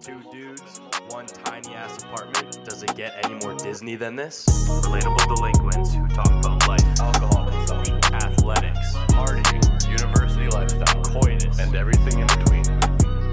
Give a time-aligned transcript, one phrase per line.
[0.00, 2.64] Two dudes, one tiny ass apartment.
[2.64, 4.46] Does it get any more Disney than this?
[4.68, 12.20] Relatable delinquents who talk about life, alcohol consumption, athletics, partying, university lifestyle, coitus, and everything
[12.20, 12.64] in between.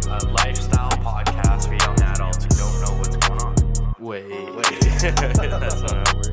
[0.09, 3.95] a lifestyle podcast for young adults who don't know what's going on.
[3.99, 6.24] Wait, wait, that's not how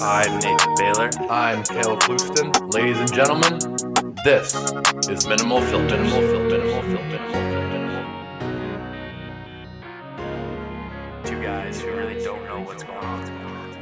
[0.00, 1.10] I'm Nathan Baylor.
[1.30, 2.52] I'm Caleb Plouston.
[2.70, 3.58] Ladies and gentlemen,
[4.24, 4.54] this
[5.08, 5.96] is Minimal Filter.
[5.96, 6.58] Minimal Filter.
[6.58, 7.18] Minimal Filter.
[11.24, 13.30] Two guys who really don't know what's going on.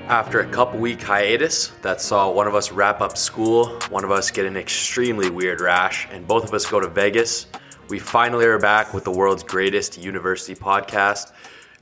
[0.08, 4.10] After a couple week hiatus that saw one of us wrap up school, one of
[4.10, 7.46] us get an extremely weird rash, and both of us go to Vegas,
[7.88, 11.32] we finally are back with the world's greatest university podcast.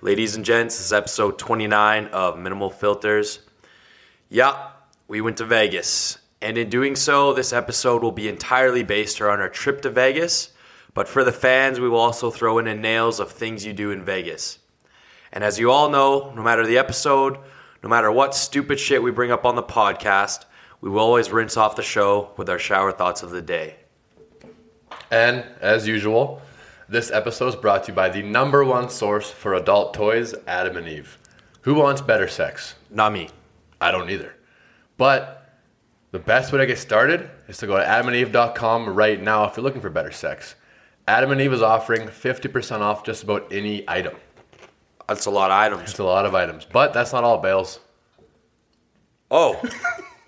[0.01, 3.41] Ladies and gents, this is episode 29 of Minimal Filters.
[4.33, 4.71] Yeah,
[5.09, 6.17] we went to Vegas.
[6.41, 10.55] And in doing so, this episode will be entirely based around our trip to Vegas.
[10.95, 13.91] But for the fans, we will also throw in a nails of things you do
[13.91, 14.59] in Vegas.
[15.35, 17.37] And as you all know, no matter the episode,
[17.83, 20.47] no matter what stupid shit we bring up on the podcast,
[20.81, 23.77] we will always rinse off the show with our shower thoughts of the day.
[25.11, 26.41] And as usual,
[26.89, 30.79] this episode is brought to you by the number one source for adult toys, Adam
[30.79, 31.19] and Eve.
[31.61, 32.77] Who wants better sex?
[32.89, 33.29] Not me.
[33.83, 34.35] I don't either.
[34.97, 35.59] But
[36.13, 39.65] the best way to get started is to go to adamandeve.com right now if you're
[39.65, 40.55] looking for better sex.
[41.09, 44.15] Adam and Eve is offering 50% off just about any item.
[45.09, 45.91] That's a lot of items.
[45.91, 47.81] It's a lot of items, but that's not all bales.
[49.31, 49.61] Oh.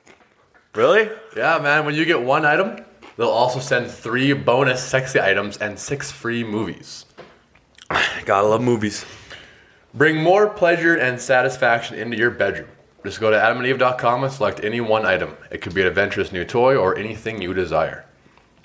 [0.75, 1.11] really?
[1.37, 2.85] Yeah, man, when you get one item,
[3.17, 7.05] they'll also send three bonus sexy items and six free movies.
[8.25, 9.05] Gotta love movies.
[9.93, 12.69] Bring more pleasure and satisfaction into your bedroom.
[13.05, 15.37] Just go to adamandeve.com and select any one item.
[15.51, 18.07] It could be an adventurous new toy or anything you desire.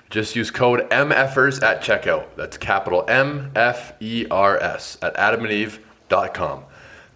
[0.09, 2.25] Just use code MFers at checkout.
[2.37, 6.63] That's capital M F E R S at adamandeve.com.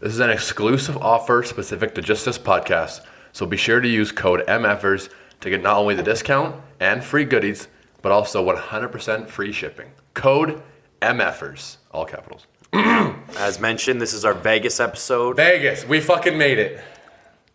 [0.02, 4.12] This is an exclusive offer specific to just this podcast, so be sure to use
[4.12, 5.10] code MFers
[5.40, 7.70] to get not only the discount and free goodies,
[8.02, 9.92] but also 100% free shipping.
[10.14, 10.62] Code
[11.02, 12.48] MFers, all capitals.
[12.74, 15.38] As mentioned, this is our Vegas episode.
[15.38, 16.84] Vegas, we fucking made it.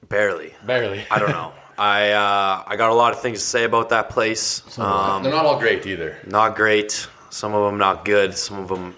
[0.08, 0.54] Barely.
[0.64, 1.04] Barely.
[1.10, 1.52] I don't know.
[1.78, 4.62] I uh, I got a lot of things to say about that place.
[4.78, 6.18] Um, They're not all great either.
[6.26, 7.06] not great.
[7.30, 8.34] Some of them not good.
[8.34, 8.96] Some of them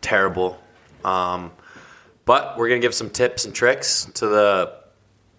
[0.00, 0.60] terrible.
[1.04, 1.50] Um,
[2.24, 4.74] but we're gonna give some tips and tricks to the.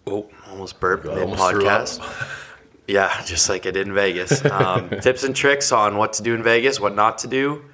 [0.07, 2.01] Oh, almost burped mid podcast.
[2.87, 4.45] Yeah, just like I did in Vegas.
[4.45, 7.65] Um, tips and tricks on what to do in Vegas, what not to do,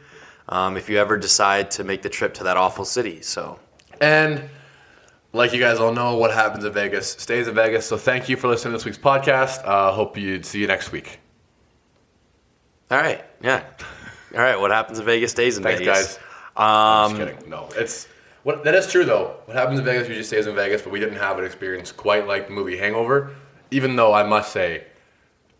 [0.48, 3.22] um, if you ever decide to make the trip to that awful city.
[3.22, 3.60] So
[4.00, 4.50] And
[5.34, 7.86] like you guys all know, what happens in Vegas stays in Vegas.
[7.86, 9.66] So thank you for listening to this week's podcast.
[9.66, 11.20] Uh, hope you'd see you next week.
[12.90, 13.24] All right.
[13.42, 13.64] Yeah.
[14.34, 14.60] All right.
[14.60, 16.18] What happens in Vegas stays in Thanks, Vegas.
[16.18, 17.10] guys.
[17.18, 17.50] Just kidding.
[17.50, 18.08] No, it's
[18.44, 19.38] what that is true though.
[19.46, 22.28] What happens in Vegas usually stays in Vegas, but we didn't have an experience quite
[22.28, 23.36] like the movie Hangover.
[23.72, 24.84] Even though I must say,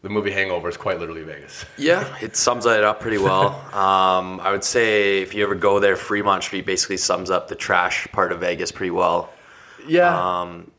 [0.02, 1.64] the movie Hangover is quite literally Vegas.
[1.78, 3.52] Yeah, it sums it up pretty well.
[3.74, 7.56] Um, I would say if you ever go there, Fremont Street basically sums up the
[7.56, 9.30] trash part of Vegas pretty well.
[9.88, 10.42] Yeah.
[10.42, 10.72] Um,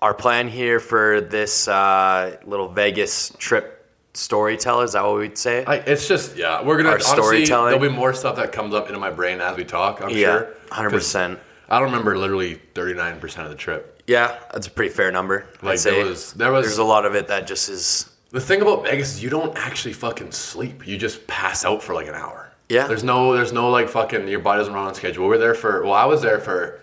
[0.00, 3.76] our plan here for this uh, little Vegas trip
[4.14, 5.64] storyteller is that what we'd say?
[5.64, 7.14] I, it's just yeah, we're gonna Our honestly.
[7.22, 7.70] storytelling.
[7.72, 10.00] There'll be more stuff that comes up into my brain as we talk.
[10.02, 10.48] I'm yeah, sure.
[10.70, 11.38] hundred 'Cause percent.
[11.68, 14.02] I don't remember literally 39 percent of the trip.
[14.06, 15.46] Yeah, that's a pretty fair number.
[15.62, 18.10] Like, I'd say there was- there was- there's a lot of it that just is
[18.30, 20.86] The thing about Vegas is you don't actually fucking sleep.
[20.86, 22.50] You just pass out for like an hour.
[22.68, 22.86] Yeah.
[22.86, 25.24] There's no there's no like fucking your body doesn't run on schedule.
[25.24, 26.79] We were there for well, I was there for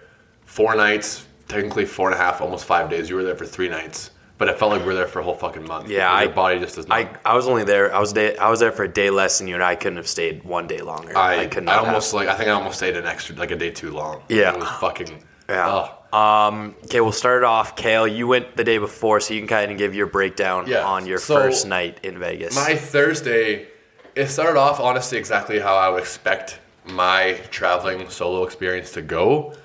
[0.48, 3.08] four nights, technically four and a half, almost five days.
[3.10, 4.10] You were there for three nights.
[4.40, 5.90] But it felt like we were there for a whole fucking month.
[5.90, 6.96] Yeah, I- your body just does not.
[6.98, 7.94] I, I was only there.
[7.94, 9.98] I was day, I was there for a day less than you, and I couldn't
[9.98, 11.18] have stayed one day longer.
[11.18, 11.76] I, could not.
[11.76, 12.20] I almost have.
[12.22, 14.22] like I think I almost stayed an extra like a day too long.
[14.30, 14.54] Yeah.
[14.54, 15.90] It was fucking Yeah.
[16.14, 17.76] Um, okay, we'll start it off.
[17.76, 20.86] Kale, you went the day before, so you can kind of give your breakdown Yeah,
[20.86, 22.56] on your so first night in Vegas.
[22.56, 23.68] My Thursday,
[24.16, 29.56] it started off honestly exactly how I would expect my traveling solo experience to go.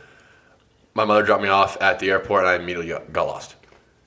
[0.95, 3.57] My mother dropped me off at the airport and I immediately got, lost.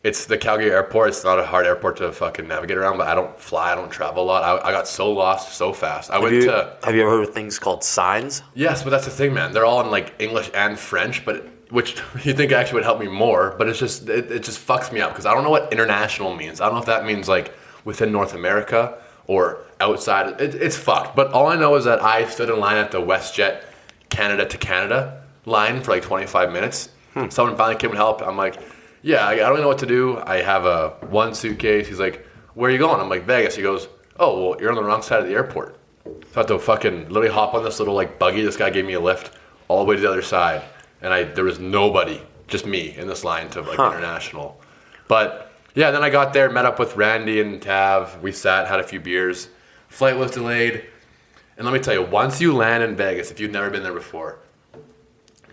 [0.03, 1.09] It's the Calgary airport.
[1.09, 3.71] It's not a hard airport to fucking navigate around, but I don't fly.
[3.71, 4.43] I don't travel a lot.
[4.43, 6.11] I, I got so lost so fast.
[6.11, 8.43] I have, went you, to have you ever heard of things called signs?
[8.53, 9.51] yes, but that's the thing, man.
[9.51, 13.07] They're all in like English and French, but which you think actually would help me
[13.07, 15.73] more, but it's just it, it just fucks me up because I don't know what
[15.73, 16.61] international means.
[16.61, 17.51] I don't know if that means like
[17.83, 20.39] within North America or outside.
[20.39, 21.15] It, it's fucked.
[21.15, 23.63] But all I know is that I stood in line at the WestJet
[24.09, 26.89] Canada to Canada line for like 25 minutes.
[27.13, 27.29] Hmm.
[27.29, 28.21] Someone finally came and helped.
[28.21, 28.57] I'm like,
[29.01, 30.17] yeah, I, I don't know what to do.
[30.25, 31.87] I have a one suitcase.
[31.87, 32.25] He's like,
[32.55, 32.99] where are you going?
[32.99, 33.55] I'm like, Vegas.
[33.55, 33.87] He goes,
[34.19, 35.77] oh, well, you're on the wrong side of the airport.
[36.03, 38.41] So I had to fucking literally hop on this little like buggy.
[38.43, 39.35] This guy gave me a lift
[39.67, 40.61] all the way to the other side,
[41.01, 43.91] and I there was nobody, just me in this line to like Huh.
[43.91, 44.61] international.
[45.07, 48.21] But yeah, then I got there, met up with Randy and Tav.
[48.21, 49.49] We sat, had a few beers.
[49.89, 50.83] Flight was delayed,
[51.57, 53.93] and let me tell you, once you land in Vegas, if you've never been there
[53.93, 54.37] before,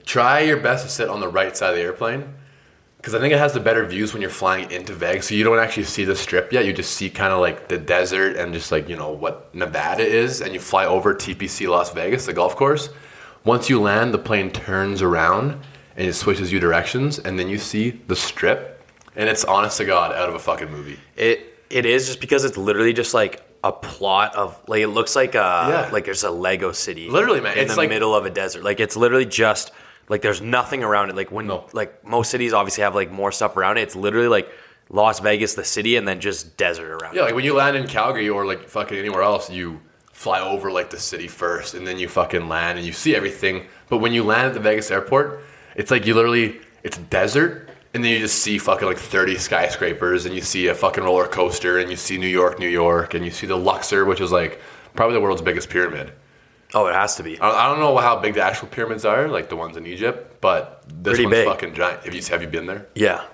[0.07, 2.35] try your best to sit on the right side of the airplane
[2.97, 5.27] because I think it has the better views when you're flying into Vegas.
[5.29, 6.65] So you don't actually see the strip yet.
[6.67, 10.05] You just see kind of like the desert and just like, you know, what Nevada
[10.05, 10.41] is.
[10.41, 12.91] And you fly over TPC Las Vegas, the golf course.
[13.45, 15.59] Once you land, the plane turns around
[15.97, 17.19] and it switches you directions.
[17.19, 18.87] And then you see the strip.
[19.17, 20.99] And it's honest to God out of a fucking movie.
[21.17, 25.17] It it is just because it's literally just like a plot of like it looks
[25.17, 25.91] like a Yeah.
[25.93, 27.09] like there's a Lego city.
[27.11, 28.63] Literally, man, in the like- middle of a desert.
[28.63, 29.73] Like it's literally just
[30.09, 31.17] like there's nothing around it.
[31.17, 31.67] Like when No.
[31.73, 33.83] like most cities obviously have like more stuff around it.
[33.83, 34.51] It's literally like
[34.91, 37.15] Las Vegas, the city, and then just desert around.
[37.15, 37.25] Yeah, it.
[37.27, 39.81] like when you land in Calgary or like fucking anywhere else, you
[40.13, 43.67] fly over like the city first and then you fucking land and you see everything.
[43.89, 45.43] But when you land at the Vegas airport,
[45.77, 50.27] it's like you literally it's desert and then you just see fucking like 30 skyscrapers
[50.27, 53.25] and you see a fucking roller coaster and you see New York, New York and
[53.25, 54.61] you see the Luxor, which is like
[54.95, 56.13] probably the world's biggest pyramid.
[56.75, 57.39] Oh, it has to be.
[57.39, 60.41] I I don't know how big the actual pyramids are, like the ones in Egypt,
[60.41, 61.47] but this Pretty one's big.
[61.49, 62.05] fucking giant.
[62.05, 62.87] Have you have you been there?
[62.95, 63.25] Yeah.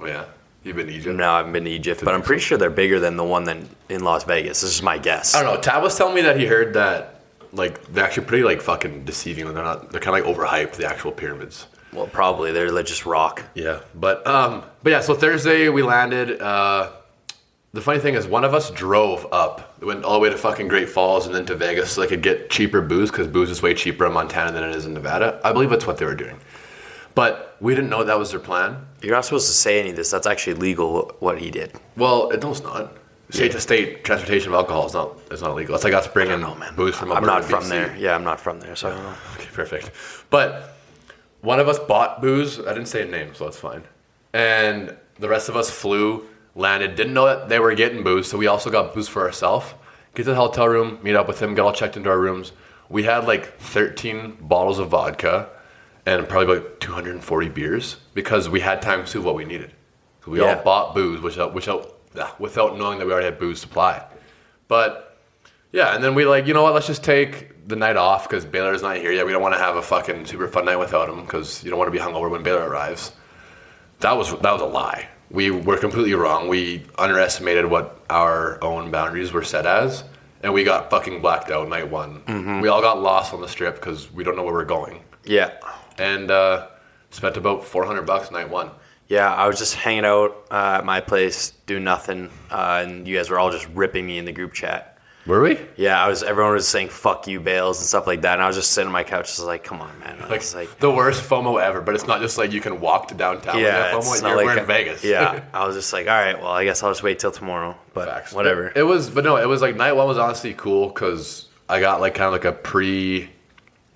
[0.00, 0.26] Oh, yeah,
[0.62, 1.16] you've been to Egypt.
[1.16, 3.44] No, I haven't been to Egypt, but I'm pretty sure they're bigger than the one
[3.44, 3.56] that
[3.88, 4.60] in Las Vegas.
[4.60, 5.34] This is my guess.
[5.34, 5.60] I don't know.
[5.60, 7.20] Tab was telling me that he heard that
[7.52, 9.46] like they're actually pretty like fucking deceiving.
[9.46, 9.90] They're not.
[9.90, 10.72] They're kind of like overhyped.
[10.76, 11.66] The actual pyramids.
[11.92, 13.42] Well, probably they're like just rock.
[13.54, 15.00] Yeah, but um, but yeah.
[15.00, 16.40] So Thursday we landed.
[16.40, 16.92] Uh,
[17.72, 19.65] the funny thing is, one of us drove up.
[19.80, 22.06] We went all the way to fucking Great Falls and then to Vegas so they
[22.06, 24.94] could get cheaper booze because booze is way cheaper in Montana than it is in
[24.94, 25.40] Nevada.
[25.44, 26.38] I believe that's what they were doing.
[27.14, 28.86] But we didn't know that was their plan.
[29.02, 30.10] You're not supposed to say any of this.
[30.10, 31.12] That's actually legal.
[31.20, 31.72] What he did.
[31.96, 32.92] Well, it, no, it's not.
[33.30, 35.18] State to state transportation of alcohol is not.
[35.30, 35.74] It's not illegal.
[35.74, 37.10] It's like us bringing No man, booze from.
[37.12, 37.68] I'm not from BC.
[37.68, 37.96] there.
[37.96, 39.14] Yeah, I'm not from there, so I don't know.
[39.34, 39.90] Okay, perfect.
[40.30, 40.76] But
[41.40, 42.60] one of us bought booze.
[42.60, 43.82] I didn't say a name, so that's fine.
[44.32, 46.24] And the rest of us flew,
[46.56, 49.66] landed, didn't know that they were getting booze, so we also got booze for ourselves.
[50.14, 52.52] Get to the hotel room, meet up with him, get all checked into our rooms.
[52.88, 55.50] We had like 13 bottles of vodka
[56.06, 59.72] and probably like 240 beers because we had time to what we needed.
[60.24, 60.56] So we Yeah.
[60.56, 64.02] all bought booze which without, ah, without knowing that we already had booze supply.
[64.68, 65.18] But
[65.72, 66.72] yeah, and then we like, you know what?
[66.74, 69.26] Let's just take the night off because Baylor's not here yet.
[69.26, 71.78] We don't want to have a fucking super fun night without him because you don't
[71.78, 73.12] want to be hungover when Baylor arrives.
[74.00, 75.08] That was that was a lie.
[75.30, 76.48] We were completely wrong.
[76.48, 80.04] We underestimated what our own boundaries were set as,
[80.42, 82.60] and we got fucking blacked out night one.
[82.62, 85.52] We all got lost on the strip because we don't know where we're going, Yeah,
[85.98, 86.68] and uh,
[87.10, 88.70] spent about four hundred bucks night one.
[89.08, 89.32] yeah.
[89.32, 93.28] I was just hanging out uh, at my place, doing nothing, uh, and you guys
[93.28, 94.95] were all just ripping me in the group chat.
[95.26, 95.58] Were we?
[95.76, 96.22] Yeah, I was.
[96.22, 98.86] Everyone was saying "fuck you, Bales" and stuff like that, and I was just sitting
[98.86, 101.60] on my couch, just like, "Come on, man!" I Like, was like, the worst FOMO
[101.60, 103.58] ever, but it's not just like you can walk to downtown.
[103.58, 103.98] "Yeah, FOMO.
[103.98, 105.02] it's not like we're in Vegas.
[105.02, 107.76] yeah, I was just like, "All right, well, I guess I'll just wait till tomorrow."
[107.92, 108.32] But Facts.
[108.32, 108.68] whatever.
[108.68, 111.80] It, it was, but no, it was like night one was honestly cool because I
[111.80, 112.52] got like kind of like a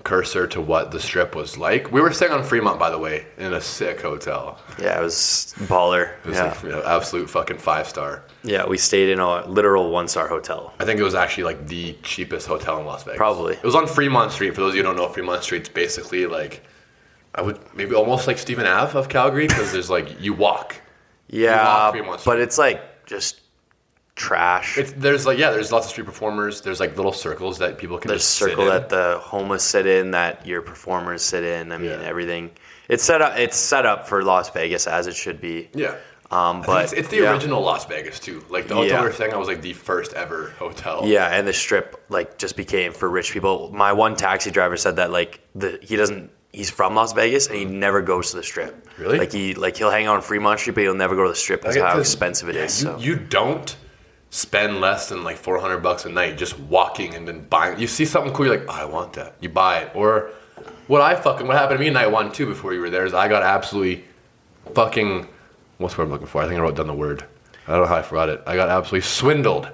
[0.03, 1.91] precursor to what the strip was like.
[1.93, 4.59] We were staying on Fremont, by the way, in a sick hotel.
[4.79, 6.13] yeah, it was baller.
[6.25, 8.25] It was yeah, like you know, absolute fucking five star.
[8.43, 8.67] yeah.
[8.67, 10.73] We stayed in a literal one star hotel.
[10.79, 13.19] I think it was actually like the cheapest hotel in Las Vegas.
[13.19, 13.55] Probably.
[13.55, 14.55] It was on Fremont Street.
[14.55, 16.63] For those of you who don't know, Fremont Street's basically like
[17.35, 20.77] I would maybe almost like Stephen Ave of Calgary because there's like you walk.
[21.29, 22.33] Yeah, walk Fremont Street.
[22.33, 23.41] but it's like just
[24.15, 24.77] trash.
[24.79, 26.61] It's there's like yeah, there's lots of street performers.
[26.61, 30.11] There's like little circles that people can There's just circle that the homeless sit in,
[30.13, 31.73] that your performers sit in.
[31.73, 32.03] I mean, Yeah.
[32.03, 32.51] everything.
[32.89, 33.39] It's set up.
[33.39, 35.71] It's set up for Las Vegas as it should be.
[35.75, 35.97] Yeah.
[36.33, 37.33] Um, but it's, it's the yeah.
[37.33, 38.45] original Las Vegas too.
[38.51, 39.01] Like the hotel Yeah.
[39.01, 41.03] we were saying, I was like the first ever hotel.
[41.05, 43.71] Yeah, and the strip like just became for rich people.
[43.73, 46.31] My one taxi driver said that like the he doesn't.
[46.53, 48.89] He's from Las Vegas and he never goes to the strip.
[48.99, 49.19] Really?
[49.19, 51.35] Like he like he'll hang out on Fremont Street, but he'll never go to the
[51.37, 52.83] strip because I of get how expensive it is.
[52.83, 53.03] yeah, you, so.
[53.05, 53.77] you don't
[54.31, 57.79] spend less than like 400 bucks a night just walking and then buying.
[57.79, 59.35] You see something cool, you're like, oh, I want that.
[59.41, 59.91] You buy it.
[59.95, 60.31] Or
[60.87, 63.13] what I fucking, what happened to me night one too before you were there is
[63.13, 64.05] I got absolutely
[64.75, 65.29] fucking,
[65.79, 66.43] what's the word I'm looking for?
[66.43, 67.25] I think I wrote down the word.
[67.67, 68.43] I don't know how I forgot it.
[68.47, 69.69] I got absolutely swindled.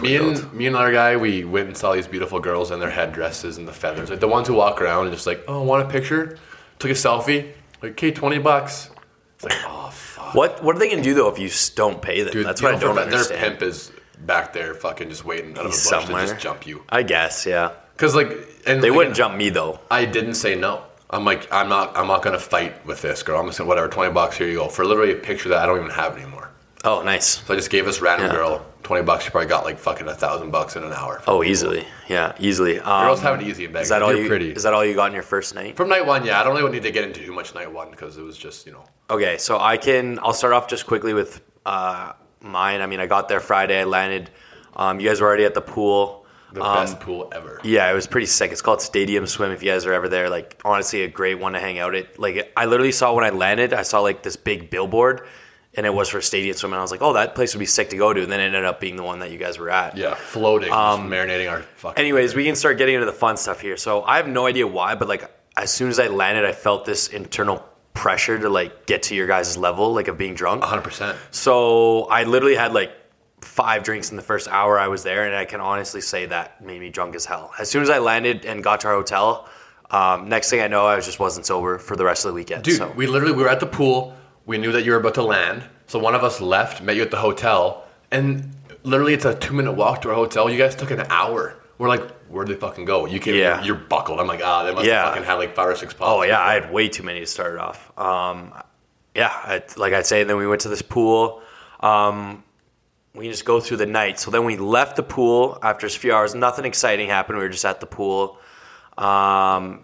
[0.00, 2.90] Me and me and another guy, we went and saw these beautiful girls in their
[2.90, 5.84] headdresses and the feathers, like the ones who walk around and just like, oh, want
[5.84, 6.38] a picture?
[6.78, 8.90] Took a selfie, like, okay, twenty bucks.
[9.34, 9.92] It's like, oh
[10.34, 12.32] What what are they gonna do though if you don't pay them?
[12.32, 12.46] dude.
[12.46, 13.42] That's what I don't for a fact understand.
[13.42, 16.22] Their pimp is back there, fucking just waiting out of a bush somewhere.
[16.26, 16.82] to just jump you.
[16.88, 17.72] I guess, yeah.
[17.96, 18.28] Cause like,
[18.66, 19.80] and They again, wouldn't jump me though.
[19.90, 20.82] I didn't say no.
[21.10, 23.38] I'm like, I'm not, I'm not gonna fight with this girl.
[23.38, 25.66] I'm just saying, whatever, twenty bucks, here you go for literally a picture that I
[25.66, 26.50] don't even have anymore.
[26.84, 27.42] Oh, nice.
[27.44, 28.34] So I just gave this random Yeah.
[28.36, 29.24] girl twenty bucks.
[29.24, 31.22] She probably got like fucking a thousand bucks in an hour.
[31.26, 31.86] Oh, easily.
[32.08, 32.78] Yeah, easily.
[32.78, 33.86] Um, Girls have it easy in Vegas.
[33.86, 34.28] Is that all You're you?
[34.28, 34.50] pretty.
[34.52, 35.76] Is that all you got in your first night?
[35.76, 36.40] From night one, yeah.
[36.40, 38.66] I don't really need to get into too much night one because it was just
[38.66, 38.84] you know.
[39.10, 40.18] Okay, so I can.
[40.22, 42.12] I'll start off just quickly with uh,
[42.42, 42.82] mine.
[42.82, 43.80] I mean, I got there Friday.
[43.80, 44.30] I landed.
[44.76, 46.26] Um, you guys were already at the pool.
[46.52, 47.60] The Um, best pool ever.
[47.64, 48.52] Yeah, it was pretty sick.
[48.52, 49.50] It's called Stadium Swim.
[49.50, 52.18] If you guys are ever there, like honestly, a great one to hang out at.
[52.18, 55.26] Like I literally saw when I landed, I saw like this big billboard,
[55.76, 57.66] and it was for Stadium Swim, and I was like, oh, that place would be
[57.66, 58.22] sick to go to.
[58.22, 59.96] And then it ended up being the one that you guys were at.
[59.96, 62.00] Yeah, floating, just marinating our fucking.
[62.00, 63.76] Um, Anyways, we can start getting into the fun stuff here.
[63.76, 66.84] So I have no idea why, but like as soon as I landed, I felt
[66.84, 70.62] this internal pressure to like get to your guys' level, like of being drunk.
[70.64, 71.18] hundred percent.
[71.30, 72.92] So I literally had like
[73.40, 76.64] five drinks in the first hour I was there, and I can honestly say that
[76.64, 77.52] made me drunk as hell.
[77.58, 79.48] As soon as I landed and got to our hotel,
[79.90, 82.64] um, next thing I know, I just wasn't sober for the rest of the weekend.
[82.64, 82.90] Dude, so.
[82.96, 84.16] we literally we were at the pool.
[84.46, 87.02] We knew that you were about to land, so one of us left, met you
[87.02, 90.50] at the hotel, and literally it's a two minute walk to our hotel.
[90.50, 91.56] You guys took an hour.
[91.78, 93.06] We're like, where'd they fucking go?
[93.06, 93.62] You came, Yeah.
[93.64, 94.20] you're, buckled.
[94.20, 95.04] I'm like, ah, they must Yeah.
[95.04, 96.08] have fucking had like five or six pops.
[96.10, 97.90] Oh yeah, I had way too many to start it off.
[97.98, 98.52] Um,
[99.14, 101.42] yeah, I, like I'd say, then we went to this pool.
[101.80, 102.44] Um,
[103.14, 104.18] we just go through the night.
[104.20, 106.34] So then we left the pool after a few hours.
[106.34, 107.38] Nothing exciting happened.
[107.38, 108.38] We were just at the pool,
[108.98, 109.80] um,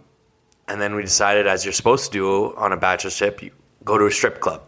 [0.68, 3.50] and then we decided, as you're supposed to do on a bachelor trip, you
[3.84, 4.62] go to a strip club.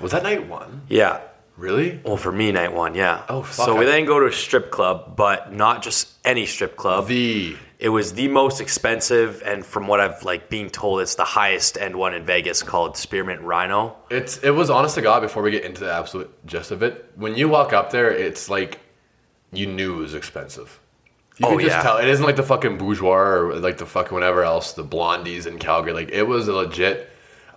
[0.00, 0.82] Was that night one?
[0.88, 1.20] Yeah.
[1.56, 2.00] Really?
[2.04, 3.22] Well, for me, night one, yeah.
[3.28, 6.74] Oh, fuck, So we then go to a strip club, but not just any strip
[6.76, 7.06] club.
[7.06, 11.24] The It was the most expensive, and from what I've like being told, it's the
[11.24, 13.94] highest end one in Vegas called Spearmint Rhino.
[14.08, 17.04] it's it was honest to God before we get into the absolute gist of it.
[17.16, 18.80] When you walk up there, it's like
[19.52, 20.80] you knew it was expensive.
[21.36, 21.82] You Oh, can just yeah.
[21.82, 25.46] tell it isn't like the fucking bourgeois or like the fucking whatever else, the blondies
[25.46, 25.92] in Calgary.
[25.92, 27.09] Like it was a legit.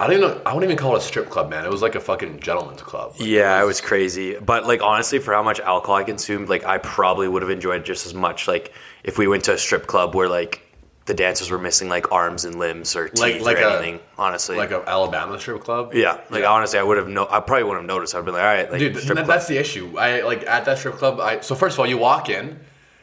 [0.03, 0.41] I don't know.
[0.45, 1.65] I wouldn't even call it a strip club, man.
[1.65, 3.13] It was like a fucking gentleman's club.
[3.19, 4.35] Like, Yeah, it was crazy.
[4.37, 7.85] But like honestly, for how much alcohol I consumed, like I probably would have enjoyed
[7.85, 8.47] just as much.
[8.47, 10.59] Like if we went to a strip club where like
[11.05, 13.99] the dancers were missing like arms and limbs or teeth Like- like or a- anything.
[14.17, 15.93] honestly, like a Alabama strip club.
[15.93, 17.27] yeah, like honestly, I would have no.
[17.29, 18.15] I probably wouldn't have noticed.
[18.15, 19.97] I'd be like, all right, like Dude, that's the issue.
[19.97, 21.19] I like at that strip club.
[21.19, 22.59] I so first of all, you walk in,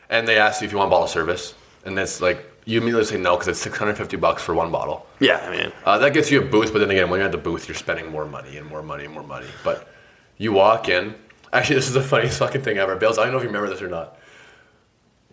[0.09, 1.55] and they ask you if you want bottle service,
[1.85, 4.71] and it's like you immediately say no because it's six hundred fifty bucks for one
[4.71, 5.07] bottle.
[5.19, 7.33] yeah, I mean, Uh, that gets you a booth, but then again, when you're at
[7.33, 9.47] the booth, you're spending more money and more money and more money.
[9.65, 9.89] But
[10.39, 11.15] you walk in.
[11.53, 12.95] Actually, this is the funniest fucking thing ever.
[12.97, 14.19] Bales, I don't know if you remember this or not.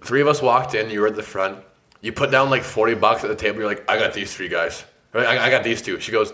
[0.02, 0.90] Three of us walked in.
[0.90, 1.64] You were at the front.
[2.02, 3.60] You put down like forty bucks at the table.
[3.60, 4.84] You're like, I got these three guys.
[5.14, 6.00] Or, I, I got these two.
[6.00, 6.34] She goes,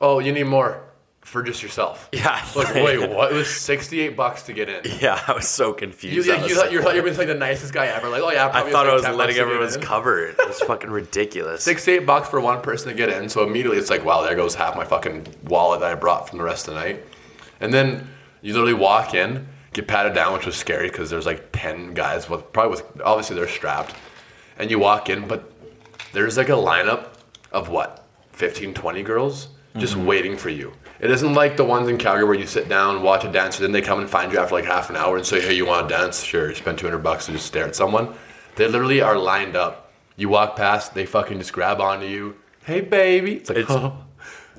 [0.00, 0.82] Oh, you need more
[1.28, 2.08] for just yourself.
[2.18, 2.44] Yeah.
[2.56, 3.30] Like, wait, what?
[3.32, 4.82] It was sixty-eight bucks to get in.
[5.00, 6.14] yeah, I was so confused.
[6.16, 8.08] You, That you, thought, you thought you were like the nicest guy ever.
[8.08, 10.26] Like, oh yeah, I thought I was letting bucks to get everyone's cover.
[10.26, 11.62] It was fucking ridiculous.
[11.62, 13.28] Sixty-eight bucks for one person to get in.
[13.28, 16.38] So immediately it's like, wow, there goes half my fucking wallet that I brought from
[16.38, 17.04] the rest of the night.
[17.60, 18.08] And then
[18.42, 22.28] you literally walk in, get patted down, which was scary because there's like ten guys
[22.28, 23.94] with probably with obviously they're strapped,
[24.58, 25.52] and you walk in, but
[26.12, 27.08] there's like a lineup
[27.52, 30.06] of what 15, 20 girls just mm-hmm.
[30.06, 30.72] waiting for you.
[31.00, 33.70] It isn't like the ones in Calgary where you sit down, watch a dancer, then
[33.72, 35.88] they come and find you after like half an hour and say, "Hey, you want
[35.88, 36.22] to dance?
[36.24, 38.14] Sure." You spend two hundred bucks to just stare at someone.
[38.56, 39.92] They literally are lined up.
[40.16, 42.34] You walk past, they fucking just grab onto you.
[42.64, 43.36] Hey, baby.
[43.36, 43.92] It's like, It's-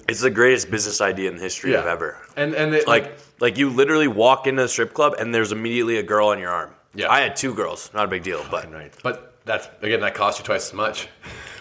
[0.08, 2.18] It's the greatest business idea in the history of ever.
[2.38, 5.98] And and they, Like, like you literally walk into the strip club and there's immediately
[5.98, 6.72] a girl on your arm.
[6.96, 7.12] Yeah.
[7.12, 8.92] I had two girls, not a big deal, but right.
[9.04, 11.08] But that's again that cost you twice as much.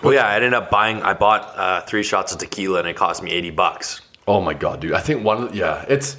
[0.02, 1.02] well, yeah, I ended up buying.
[1.02, 4.00] I bought uh, three shots of tequila and it cost me eighty bucks.
[4.28, 4.92] Oh my god, dude!
[4.92, 5.52] I think one.
[5.54, 6.16] Yeah, it's.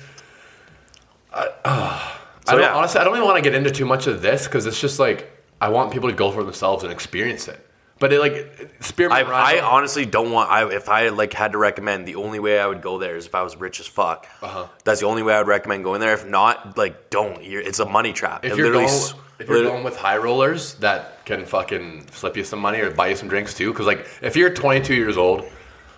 [1.31, 2.11] I, uh,
[2.47, 2.73] I don't, yeah.
[2.73, 4.97] honestly, I don't even want to get into too much of this because it's just
[4.99, 7.65] like I want people to go for themselves and experience it.
[7.99, 9.27] But it like spearmint.
[9.29, 10.49] I, I honestly don't want.
[10.49, 13.25] I if I like had to recommend, the only way I would go there is
[13.27, 14.25] if I was rich as fuck.
[14.41, 14.67] Uh-huh.
[14.85, 16.13] That's the only way I would recommend going there.
[16.13, 17.43] If not, like don't.
[17.43, 18.45] You're, it's a money trap.
[18.45, 22.07] if It you're literally going, s- if you're going with high rollers that can fucking
[22.13, 24.95] slip you some money or buy you some drinks too, because like if you're 22
[24.95, 25.43] years old,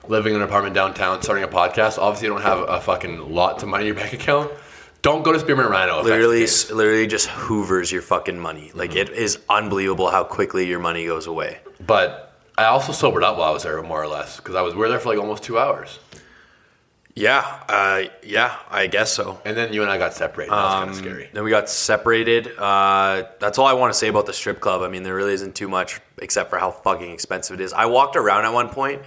[0.08, 3.60] living in an apartment downtown, starting a podcast, obviously you don't have a fucking lot
[3.60, 4.52] to money in your bank account.
[5.02, 6.04] Don't go to Spearmint Rhino.
[6.04, 8.72] literally, literally just hoovers your fucking money.
[8.76, 11.60] Like it is unbelievable how quickly your money goes away.
[11.86, 14.74] But I also sobered up while I was there, more or less, because I was
[14.76, 15.98] we were there for like almost two hours,
[17.16, 19.42] Yeah, uh, yeah, I guess so.
[19.44, 20.52] and then you and I got separated.
[20.52, 21.30] That was kind of Um, scary.
[21.34, 22.52] Then we got separated.
[22.58, 24.82] Uh, that's all I want to say about the strip club.
[24.84, 27.74] I mean, there really isn't too much except for how fucking expensive it is.
[27.74, 29.02] I walked around at one point,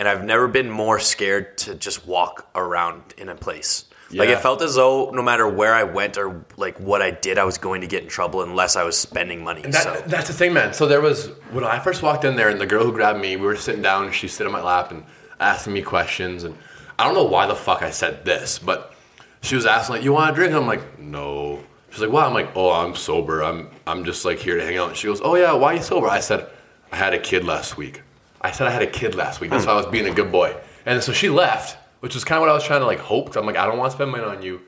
[0.00, 3.84] and I've never been more scared to just walk around in a place.
[4.12, 7.38] Like it felt as though no matter where I went or like what I did,
[7.38, 9.62] I was going to get in trouble unless I was spending money.
[9.62, 10.72] That, so That's the thing, man.
[10.72, 13.36] So there was when I first walked in there, and the girl who grabbed me,
[13.36, 15.04] we were sitting down, and she sit on my lap and
[15.38, 16.56] asking me questions, and
[16.98, 18.94] I don't know why the fuck I said this, but
[19.42, 22.34] she was asking like, "You want a drink?" I'm like, "No." She's like, "Why?" I'm
[22.34, 23.44] like, "Oh, I'm sober.
[23.44, 25.76] I'm I'm just like here to hang out." And she goes, "Oh yeah, why are
[25.76, 26.48] you sober?" I said,
[26.90, 28.02] "I had a kid last week."
[28.40, 29.50] I said I had a kid last week.
[29.50, 30.56] That's why I was being a good boy.
[30.86, 33.36] And so she left, which is kind of what I was trying to like hope.
[33.36, 34.60] I'm like, I don't want to spend money on you.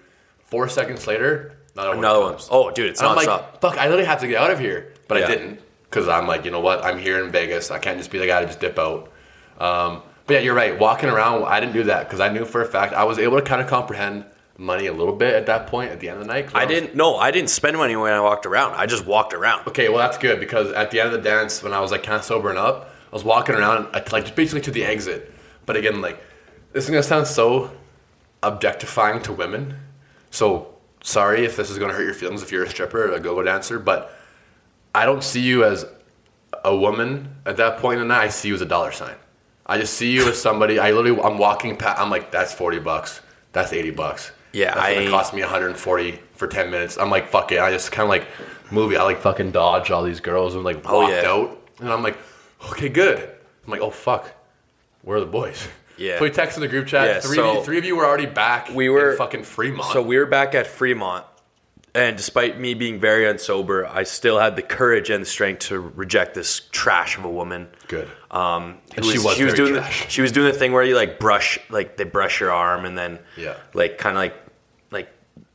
[0.44, 2.30] Four seconds later, another, Another one.
[2.32, 2.48] comes.
[2.50, 3.26] Oh, dude, it's And I'm nonstop.
[3.26, 4.92] like, fuck, I literally have to get out of here.
[5.08, 5.24] But Yeah.
[5.24, 5.60] I didn't.
[5.88, 6.84] Because I'm like, you know what?
[6.84, 7.70] I'm here in Vegas.
[7.70, 9.10] I can't just be the guy to just dip out.
[9.58, 10.78] Um, but yeah, you're right.
[10.78, 13.36] Walking around, I didn't do that because I knew for a fact I was able
[13.38, 14.24] to kind of comprehend
[14.58, 16.46] money a little bit at that point at the end of the night.
[16.46, 16.94] 'cause I was- didn't.
[16.94, 18.74] No, I didn't spend money when I walked around.
[18.74, 19.66] I just walked around.
[19.68, 22.02] Okay, well that's good because at the end of the dance, when I was like
[22.02, 25.32] kind of sobering up, I was walking around like just basically to the exit.
[25.66, 26.22] But again, like
[26.72, 27.70] this is gonna sound so
[28.42, 29.76] objectifying to women.
[30.30, 33.20] So sorry if this is gonna hurt your feelings if you're a stripper or a
[33.20, 34.16] go-go dancer, but
[34.94, 35.84] I don't see you as
[36.64, 38.24] a woman at that point in the night.
[38.24, 39.14] I see you as a dollar sign.
[39.66, 40.78] I just see you as somebody.
[40.78, 42.00] I literally, I'm walking past.
[42.00, 43.20] I'm like, that's forty bucks.
[43.52, 44.32] That's eighty bucks.
[44.52, 46.98] Yeah, that's gonna I- cost me 140 for 10 minutes.
[46.98, 47.58] I'm like, fuck it.
[47.60, 48.26] I just kind of like
[48.70, 48.96] movie.
[48.96, 51.30] I like fucking dodge all these girls and like Oh, walked yeah.
[51.30, 51.58] out.
[51.80, 52.18] And I'm like,
[52.70, 53.18] okay, good.
[53.64, 54.30] I'm like, oh fuck,
[55.02, 55.66] where are the boys?
[55.98, 56.18] Yeah.
[56.18, 57.06] So we texted the group chat.
[57.06, 58.70] Yeah, three, so- of you, three of you were already back.
[58.70, 59.92] We were- in fucking Fremont.
[59.92, 61.24] So we were back at Fremont,
[61.94, 65.78] and despite me being very unsober, I still had the courage and the strength to
[65.78, 67.68] reject this trash of a woman.
[67.88, 68.08] good.
[68.30, 70.04] Um, And who she was she was doing trash.
[70.06, 72.86] the, she was doing the thing where you like brush like they brush your arm
[72.86, 73.56] and then Yeah.
[73.74, 74.34] like kind of like
[74.90, 75.08] like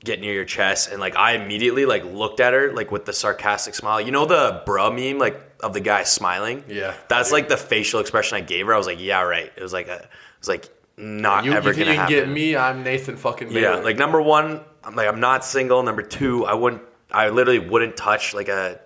[0.06, 3.14] get near your chest and like I immediately like looked at her like with the
[3.14, 4.00] sarcastic smile.
[4.00, 6.64] You know the bruh meme like of the guy smiling.
[6.68, 6.94] Yeah.
[7.08, 8.74] that's like the facial expression I gave her.
[8.74, 9.52] I was like, yeah, right.
[9.56, 10.10] It was like a, it
[10.40, 12.16] was like not you, ever you gonna you can happen.
[12.16, 12.56] get me?
[12.56, 13.52] I'm Nathan fucking.
[13.52, 15.82] Yeah, like number one, I'm like I'm not single.
[15.84, 18.80] Number two, I wouldn't, I literally wouldn't touch like a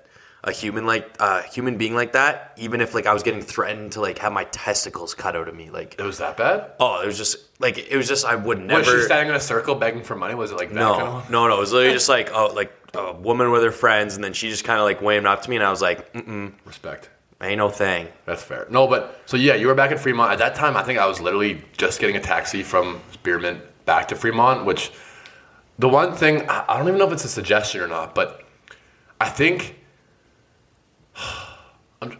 [0.44, 3.92] a human like a human being like that, even if like I was getting threatened
[3.94, 5.70] to like have my testicles cut out of me.
[5.70, 6.72] Like, it was that bad.
[6.80, 9.00] oh, it was just like it was just I would Was never.
[9.00, 10.34] she standing in a circle begging for money?
[10.34, 11.30] Was it like that no, kind of?
[11.30, 11.58] no, no.
[11.58, 14.50] It was literally just like oh, like a woman with her friends, and then she
[14.50, 17.10] just kind of like waved up to me, and I was like, mm, Respect.
[17.42, 18.08] ain't no thing.
[18.26, 18.68] That's fair.
[18.70, 20.76] No, but so yeah, you were back in Fremont at that time.
[20.78, 24.66] I think I was literally just getting a taxi from Spearmint back to Fremont.
[24.66, 24.92] Which
[25.80, 28.44] the one thing I don't even know if it's a suggestion or not, but
[29.20, 29.76] I think
[32.02, 32.18] I'm-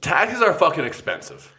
[0.00, 1.50] taxis are fucking expensive.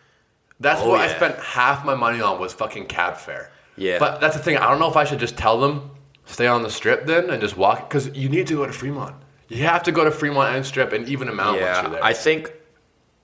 [0.60, 3.52] That's Oh, what I spent half my money on was fucking cab fare.
[3.76, 4.00] Yeah.
[4.00, 4.56] But that's the thing.
[4.56, 5.92] I don't know if I should just tell them
[6.26, 9.16] stay on the strip then and just walk because you need to go to Fremont.
[9.48, 12.04] You have to go to Fremont and Strip and even amount once Yeah, you're there.
[12.04, 12.52] I think,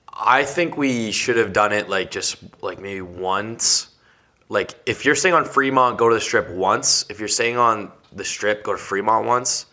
[0.08, 3.88] I think we should have done it like just like maybe once.
[4.48, 7.06] Like if you're staying on Fremont, go to the Strip once.
[7.10, 9.66] If you're staying on the Strip, go to Fremont once.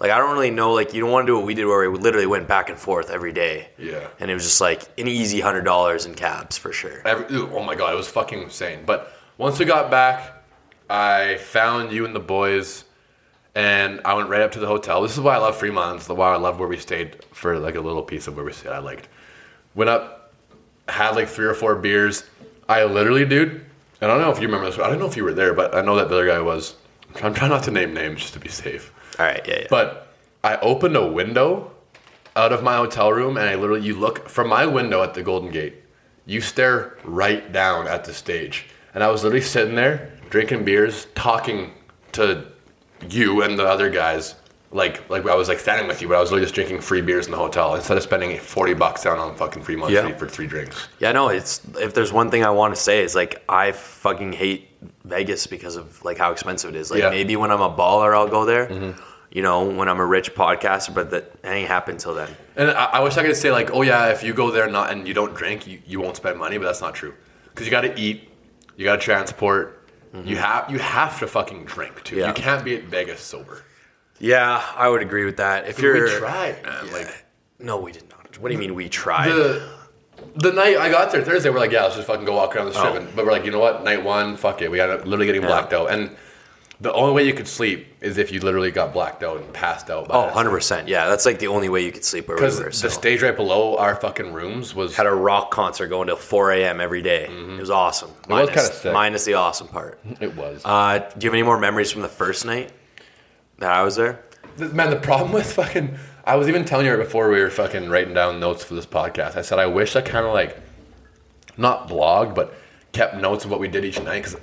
[0.00, 0.72] Like I don't really know.
[0.74, 2.78] Like you don't want to do what we did, where we literally went back and
[2.78, 3.68] forth every day.
[3.78, 4.08] Yeah.
[4.20, 7.00] and it was just like an easy hundred dollars in cabs for sure.
[7.06, 8.80] Every, oh my god, it was fucking insane.
[8.84, 10.33] But once we got back,
[10.94, 12.84] I found you and the boys,
[13.56, 15.02] and I went right up to the hotel.
[15.02, 15.96] This is why I love Fremont.
[15.96, 18.44] It's the why I love where we stayed for like a little piece of where
[18.44, 18.70] we stayed.
[18.70, 19.08] I liked.
[19.74, 20.32] Went up,
[20.86, 22.22] had like three or four beers.
[22.68, 23.64] I literally, dude.
[24.00, 24.78] I don't know if you remember this.
[24.78, 26.76] I don't know if you were there, but I know that the other guy was.
[27.22, 28.92] I'm trying not to name names just to be safe.
[29.18, 29.66] All right, yeah, yeah.
[29.70, 31.72] But I opened a window
[32.36, 35.24] out of my hotel room, and I literally you look from my window at the
[35.24, 35.74] Golden Gate.
[36.24, 41.06] You stare right down at the stage, and I was literally sitting there drinking beers,
[41.14, 41.70] talking
[42.10, 42.44] to
[43.08, 44.34] you and the other guys.
[44.72, 47.00] Like, like I was like standing with you, but I was literally just drinking free
[47.02, 50.00] beers in the hotel instead of spending forty bucks down on fucking Fremont Yeah.
[50.00, 50.88] Street for three drinks.
[50.98, 54.32] Yeah, no, it's if there's one thing I want to say is like I fucking
[54.32, 54.70] hate
[55.04, 56.90] Vegas because of like how expensive it is.
[56.90, 57.10] Like Yeah.
[57.10, 58.66] maybe when I'm a baller I'll go there.
[58.66, 59.00] Mm-hmm.
[59.30, 62.30] You know, when I'm a rich podcaster, but that ain't happened till then.
[62.56, 64.90] And I, I wish I could say like, oh yeah, if you go there not
[64.90, 67.14] and you don't drink, you, you won't spend money, but that's not true.
[67.50, 68.28] Because you got to eat,
[68.76, 69.83] you got to transport,
[70.14, 70.28] Mm-hmm.
[70.28, 72.16] you have you have to fucking drink too.
[72.16, 72.28] Yeah.
[72.28, 73.62] You can't be at Vegas sober.
[74.20, 75.66] Yeah, I would agree with that.
[75.66, 76.92] If you're we tried, uh, man.
[76.92, 77.24] Like
[77.58, 78.38] no, we did not.
[78.38, 79.28] What do you mean we tried?
[79.28, 79.68] the
[80.36, 82.66] the night I got there Thursday, we're like, yeah, let's just fucking go walk around
[82.66, 82.92] the strip.
[82.92, 82.96] Oh.
[82.96, 83.82] And, but we're like, you know what?
[83.82, 84.70] Night one, fuck it.
[84.70, 85.48] We got literally getting Yeah.
[85.48, 86.16] blacked out, and
[86.84, 89.90] the only way you could sleep is if you literally got blacked out and passed
[89.90, 90.06] out.
[90.10, 90.86] oh, 100 percent.
[90.86, 92.70] Yeah, that's like the only way you could sleep where we Because were.
[92.70, 96.52] the stage right below our fucking rooms was had a rock concert going till 4
[96.52, 96.80] a.m.
[96.80, 97.24] every day.
[97.26, 98.10] It was awesome.
[98.10, 98.32] Mm-hmm.
[98.32, 98.92] was Minus- kinda sick.
[98.92, 99.98] minus the awesome part.
[100.20, 100.62] it was.
[100.64, 102.70] Uh, do you have any more memories from the first night
[103.58, 104.20] that I was there?
[104.58, 107.50] Th- Man, the problem with fucking, I was even telling you right before we were
[107.50, 109.36] fucking writing down notes for this podcast.
[109.36, 110.60] I said I wish I kind of like,
[111.56, 112.54] not blogged, but
[112.92, 114.24] kept notes of what we did each night.
[114.24, 114.36] Cause,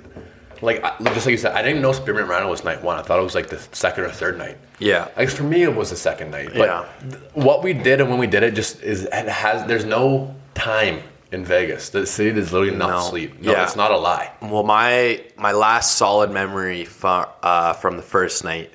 [0.62, 0.80] like,
[1.14, 2.96] just like you said, I didn't know Spearmint Rhino was night one.
[2.98, 4.56] I thought it was like the second or third night.
[4.78, 5.08] Yeah.
[5.16, 6.50] Like for me, it was the second night.
[6.54, 6.84] But Yeah.
[7.10, 9.66] th- what we did and when we did it just is it has.
[9.66, 11.88] There's no time in Vegas.
[11.90, 13.00] The city does literally not No.
[13.00, 13.40] sleep.
[13.42, 13.64] No, Yeah.
[13.64, 14.30] it's not a lie.
[14.40, 18.70] Well, my my last solid memory from uh, from the first night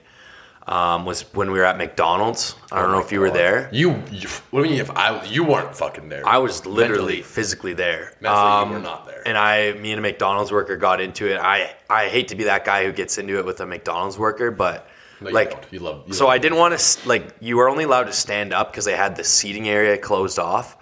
[0.67, 2.55] um, was when we were at McDonald's.
[2.71, 3.69] I don't know if you were there.
[3.71, 6.27] You, you what do you mean if I you weren't fucking there?
[6.27, 7.21] I was literally Mentally.
[7.21, 8.13] physically there.
[8.23, 9.27] Um, Mentally, you were not there.
[9.27, 11.37] And I, me and a McDonald's worker got into it.
[11.39, 14.51] I, I hate to be that guy who gets into it with a McDonald's worker,
[14.51, 14.87] but
[15.21, 15.65] No, you like, don't.
[15.73, 17.35] You love- you so love I didn't want to like.
[17.39, 20.75] You were only allowed to stand up because they had the seating area closed off.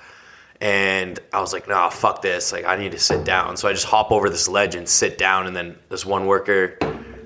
[0.61, 2.51] And I was like, nah, fuck this.
[2.53, 3.57] Like, I need to sit down.
[3.57, 5.47] So I just hop over this ledge and sit down.
[5.47, 6.77] And then this one worker,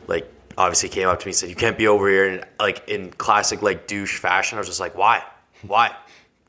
[0.07, 2.27] like, obviously came up to me and said, you can't be over here.
[2.27, 5.23] And like, in classic, like, douche fashion, I was just like, why?
[5.65, 5.95] Why?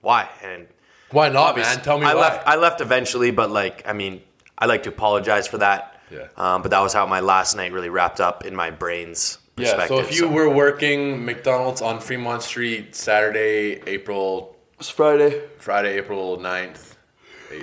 [0.03, 0.29] Why?
[0.43, 0.67] And
[1.13, 1.85] Why not, obvious- man?
[1.85, 2.21] Tell me I why.
[2.21, 2.47] left.
[2.47, 4.21] I left eventually, but like, I mean,
[4.59, 6.01] I like to apologize for that.
[6.11, 6.27] Yeah.
[6.37, 9.67] Um, but that was how my last night really wrapped up in my brain's yeah.
[9.67, 9.97] perspective.
[9.97, 16.39] So if you were working McDonald's on Fremont Street Saturday, April it's Friday, Friday, April
[16.39, 16.95] 9th,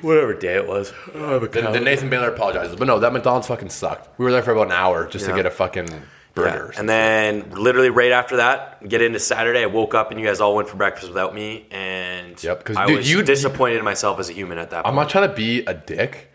[0.01, 0.93] whatever day it was.
[1.13, 2.75] then, then Nathan Baylor apologizes.
[2.75, 4.17] But no, that McDonald's fucking sucked.
[4.19, 5.31] We were there for about an hour just Yeah.
[5.31, 5.87] to get a fucking
[6.43, 6.71] burger.
[6.73, 6.79] Yeah.
[6.79, 9.63] And then literally right after that, get into Saturday.
[9.63, 12.75] I woke up and you guys all went for breakfast without me, and Yep, 'cause,
[12.77, 15.29] I dude, was you- disappointed in myself as a human at that I'm not trying
[15.29, 16.31] to be a dick,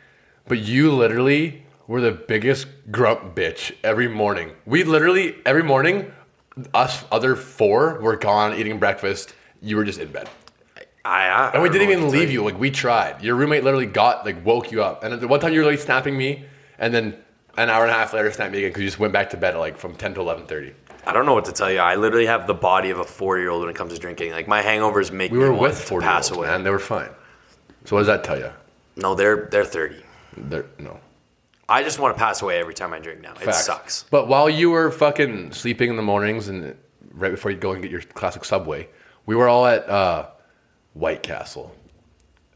[0.49, 4.53] but you literally were the biggest grump bitch every morning.
[4.67, 6.13] We literally every morning,
[6.75, 9.35] us other four were gone eating breakfast.
[9.61, 10.29] You were just in bed,
[11.05, 12.45] I, I, and we didn't even leave you.
[12.45, 13.23] Like we tried.
[13.23, 15.79] Your roommate literally got like woke you up, and the one time you were like
[15.81, 16.45] snapping me,
[16.79, 17.17] and then
[17.57, 19.37] an hour and a half later snapped me again because you just went back to
[19.37, 20.73] bed at like from ten to eleven thirty.
[21.05, 21.79] I don't know what to tell you.
[21.79, 24.33] I literally have the body of a four-year-old when it comes to drinking.
[24.33, 26.49] Like my hangovers make We me were want with to pass away.
[26.49, 27.11] and They were fine.
[27.85, 28.51] So what does that tell you?
[28.97, 30.03] No, they're they're thirty.
[30.37, 30.99] They're, no.
[31.69, 33.33] I just want to pass away every time I drink now.
[33.33, 33.65] It Facts.
[33.65, 34.05] sucks.
[34.11, 36.77] But while you were fucking sleeping in the mornings and
[37.13, 38.89] right before you go and get your classic Subway,
[39.27, 40.27] we were all at uh,
[40.95, 41.75] White Castle.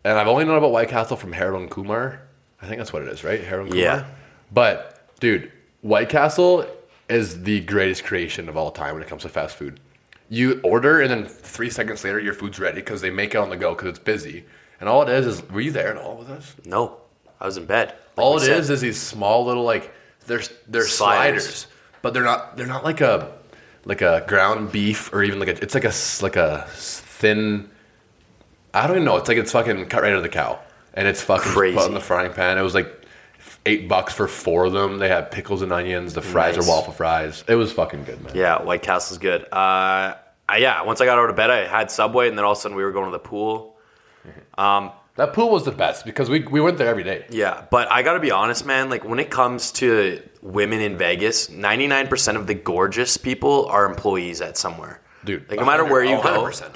[0.04, 2.22] And I've only known about White Castle from Harold and Kumar.
[2.61, 3.42] I think that's what it is, right?
[3.42, 3.85] Harold and Kumar.
[3.98, 4.06] Yeah.
[4.52, 5.50] But dude,
[5.82, 6.66] White Castle
[7.09, 9.80] is the greatest creation of all time when it comes to fast food.
[10.28, 13.48] You order and then three seconds later your food's ready because they make it on
[13.50, 14.44] the go because it's busy.
[14.80, 16.54] And all it is is, were you there at all with us?
[16.64, 16.96] No,
[17.40, 17.94] I was in bed.
[18.16, 18.59] Like all we it said.
[18.59, 19.94] is is these small little like
[20.26, 21.44] they're they're sliders.
[21.44, 21.66] Sliders.
[22.02, 23.32] but they're not they're not like a
[23.85, 27.00] like a ground beef or even like a it's like a s- like a s-
[27.00, 27.70] thin.
[28.74, 29.16] I don't even know.
[29.16, 30.59] It's like it's fucking cut right out of the cow,
[30.94, 31.76] and it's fucking Crazy.
[31.76, 32.59] put in the frying pan.
[32.59, 33.06] It was like
[33.66, 34.98] eight bucks for four of them.
[34.98, 36.14] They had pickles and onions.
[36.14, 36.66] The fries Nice.
[36.66, 37.44] are waffle fries.
[37.48, 38.33] It was fucking good, man.
[38.35, 39.42] Yeah, White Castle's good.
[39.52, 40.14] Uh,
[40.48, 42.59] I, yeah, once I got out of bed, I had Subway, and then all of
[42.59, 43.76] a sudden we were going to the pool.
[44.59, 47.26] Um, That pool was the best because we we went there every day.
[47.31, 48.88] Yeah, but I got to be honest, man.
[48.90, 53.66] Like when it comes to women in Vegas, ninety nine percent of the gorgeous people
[53.66, 55.00] are employees at somewhere.
[55.24, 56.74] Dude, like no matter where you go, 100%.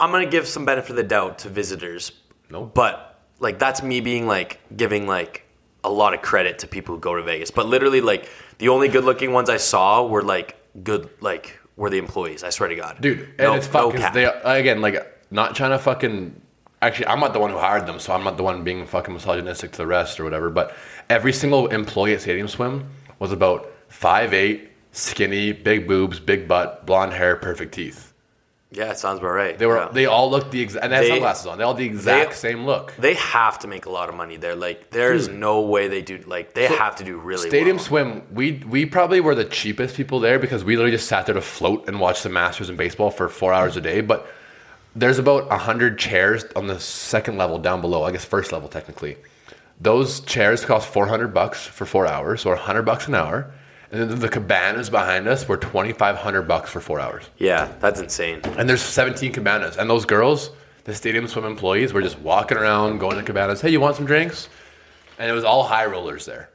[0.00, 2.12] I'm gonna give some benefit of the doubt to visitors.
[2.50, 2.64] No.
[2.66, 5.44] But like that's me being like giving like
[5.88, 7.50] a lot of credit to people who go to Vegas.
[7.50, 11.90] But literally like the only good looking ones I saw were like good like were
[11.90, 12.44] the employees.
[12.44, 13.00] I swear to God.
[13.00, 13.20] dude.
[13.38, 14.12] And No- it's fucking cap.
[14.14, 14.96] they again like
[15.30, 16.40] not trying to fucking.
[16.80, 19.12] Actually, I'm not the one who hired them, so I'm not the one being fucking
[19.12, 20.48] misogynistic to the rest or whatever.
[20.48, 20.76] But
[21.10, 22.86] every single employee at Stadium Swim
[23.18, 28.07] was about five eight, skinny, big boobs, big butt, blonde hair, perfect teeth.
[28.70, 29.58] Yeah, it sounds about right.
[29.58, 29.88] They were Yeah.
[29.90, 31.56] they all looked the exact and they had They- sunglasses on.
[31.56, 32.92] They all had the exact they- same look.
[32.98, 34.54] They have to make a lot of money there.
[34.54, 36.18] Like there is no way they do.
[36.26, 37.84] Like they have to do really Stadium well.
[37.86, 41.34] Swim, we we probably were the cheapest people there because we literally just sat there
[41.34, 44.02] to float and watch the Masters and baseball for four hours a day.
[44.02, 44.26] But
[44.94, 48.02] there's about hundred chairs on the second level down below.
[48.04, 49.16] I guess first level technically.
[49.80, 53.50] Those chairs cost four hundred bucks for four hours, or hundred bucks an hour.
[53.90, 57.24] And then the cabanas behind us were twenty five hundred bucks for four hours.
[57.38, 58.40] Yeah, that's insane.
[58.58, 60.50] And there's seventeen cabanas, and those girls,
[60.84, 63.60] the Stadium Swim employees, were just walking around, going to cabanas.
[63.62, 64.48] Hey, you want some drinks?
[65.18, 66.50] And it was all high rollers there.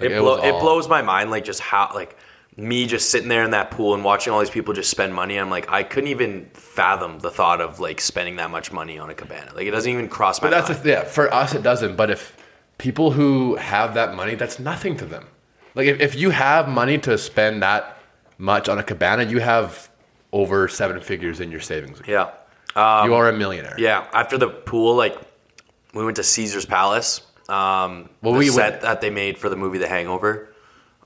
[0.00, 2.16] Like, It, blow, it all- blows my mind, like just how, like
[2.56, 5.38] me just sitting there in that pool and watching all these people just spend money.
[5.38, 9.08] I'm like, I couldn't even fathom the thought of like spending that much money on
[9.08, 9.52] a cabana.
[9.54, 10.84] Like it doesn't even cross my But that's mind.
[10.84, 11.04] a, yeah.
[11.04, 11.96] For us, it doesn't.
[11.96, 12.36] But if
[12.76, 15.28] people who have that money, that's nothing to them.
[15.74, 17.98] Like if, if you have money to spend that
[18.38, 19.88] much on a cabana, you have
[20.32, 22.00] over seven figures in your savings.
[22.00, 22.30] account.
[22.76, 23.74] yeah, you are a millionaire.
[23.78, 24.06] yeah.
[24.12, 25.16] After the pool, like
[25.94, 27.22] we went to Caesar's Palace.
[27.48, 30.54] Um, Well, the we set went- that they made for the movie The Hangover.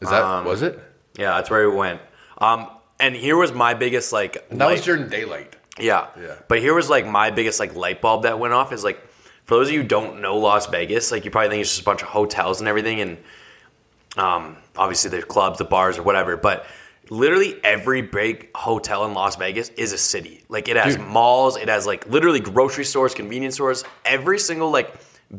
[0.00, 0.78] Is that Um, was it?
[1.18, 2.00] Yeah, that's where we went.
[2.38, 2.68] Um,
[3.00, 4.34] and here was my biggest like.
[4.50, 5.56] That light- was during daylight.
[5.78, 6.06] Yeah.
[6.20, 6.34] Yeah.
[6.48, 9.00] But here was like my biggest like light bulb that went off is like
[9.44, 11.82] for those of you who don't know Las Vegas, like you probably think it's just
[11.82, 13.16] a bunch of hotels and everything and
[14.16, 16.66] um obviously the clubs, the bars or whatever, but
[17.10, 20.42] literally every big hotel in Las Vegas is a city.
[20.48, 21.06] Like it has Dude.
[21.06, 24.94] malls, it has like literally grocery stores, convenience stores, every single like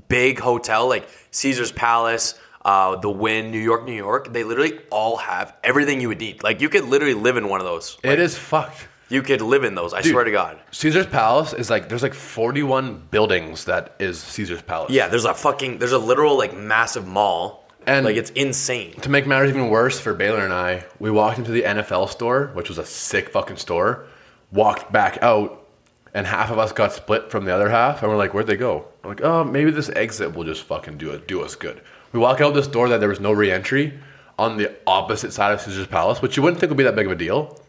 [0.08, 4.32] big hotel like Caesar's Palace, uh, the Wynn, New York, New York.
[4.34, 6.44] They literally all have everything you would need.
[6.44, 7.98] Like you could literally live in one of those.
[8.04, 8.88] It is fucked.
[9.10, 9.94] You could live in those.
[9.94, 10.60] I swear to God.
[10.72, 14.92] Caesar's Palace is like there's like 41 buildings that is Caesar's Palace.
[14.92, 17.67] Yeah, there's a fucking there's a literal like massive mall.
[17.88, 18.94] And- like it's insane.
[19.02, 22.52] To make matters even worse for Baylor and I, we walked into the NFL store,
[22.54, 24.04] which was a sick fucking store.
[24.52, 25.66] Walked back out,
[26.14, 28.56] and half of us got split from the other half, and we're like, "Where'd they
[28.56, 31.82] go?" I'm like, "Oh, maybe this exit will just fucking do it, do us good."
[32.14, 33.94] We walk out this door that there was no re-entry
[34.40, 37.06] on the opposite side of Caesar's Palace, which you wouldn't think would be that big
[37.08, 37.60] of a deal.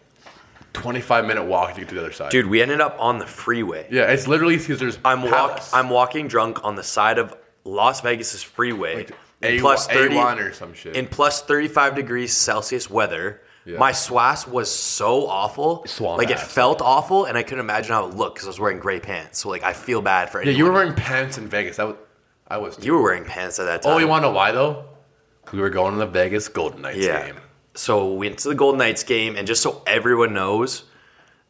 [0.74, 2.30] 25 minute walk to get to the other side.
[2.30, 3.86] Dude, we ended up on the freeway.
[3.90, 5.74] Yeah, it's literally Caesar's I'm walk, Palace.
[5.74, 8.96] I'm walking drunk on the side of Las Vegas's freeway.
[8.96, 9.10] Like
[9.42, 10.96] in A- plus 30 A1 or some shit.
[10.96, 13.42] In plus 35 degrees Celsius weather.
[13.64, 13.78] Yeah.
[13.78, 15.84] My swass was so awful.
[15.86, 16.52] Swamp like it ass.
[16.52, 19.40] felt awful and I couldn't imagine how it looked because I was wearing gray pants.
[19.40, 20.58] So like I feel bad for yeah, anyone.
[20.58, 21.76] you were wearing pants in Vegas.
[21.76, 21.96] That was,
[22.48, 22.76] I was.
[22.76, 22.86] Too.
[22.86, 23.92] You were wearing pants at that time.
[23.92, 24.84] Oh, you want to know why though?
[25.44, 27.26] 'Cause We were going to the Vegas Golden Knights Yeah.
[27.26, 27.36] game.
[27.74, 30.84] So we went to the Golden Knights game, and just so everyone knows,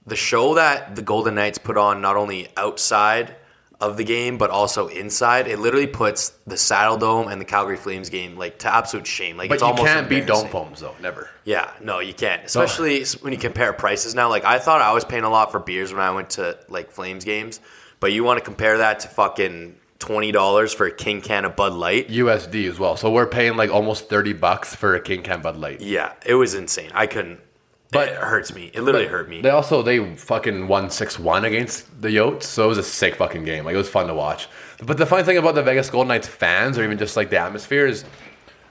[0.06, 3.36] the show that the Golden Knights put on not only outside
[3.80, 8.10] of the game but also inside, it literally puts the Saddledome and the Calgary Flames
[8.10, 9.36] game like to absolute shame.
[9.36, 10.96] Like But it's you almost can't beat dome foams though.
[11.00, 11.30] Never.
[11.44, 12.44] Yeah, no, you can't.
[12.44, 14.28] Especially when you compare prices now.
[14.28, 16.90] Like I thought I was paying a lot for beers when I went to like
[16.90, 17.60] Flames games,
[18.00, 21.54] but you want to compare that to fucking twenty dollars for a king can of
[21.54, 22.08] Bud Light.
[22.08, 22.96] USD as well.
[22.96, 25.80] So we're paying like almost 30 bucks for a King Can Bud Light.
[25.80, 26.90] Yeah, it was insane.
[26.94, 27.40] I couldn't.
[27.90, 28.70] But- it hurts me.
[28.74, 29.40] It literally hurt me.
[29.40, 33.44] They also they fucking won 6-1 against the Yotes, so it was a sick fucking
[33.44, 33.64] game.
[33.64, 34.48] Like it was fun to watch.
[34.84, 37.38] But the funny thing about the Vegas Golden Knights fans or even just like the
[37.38, 38.04] atmosphere is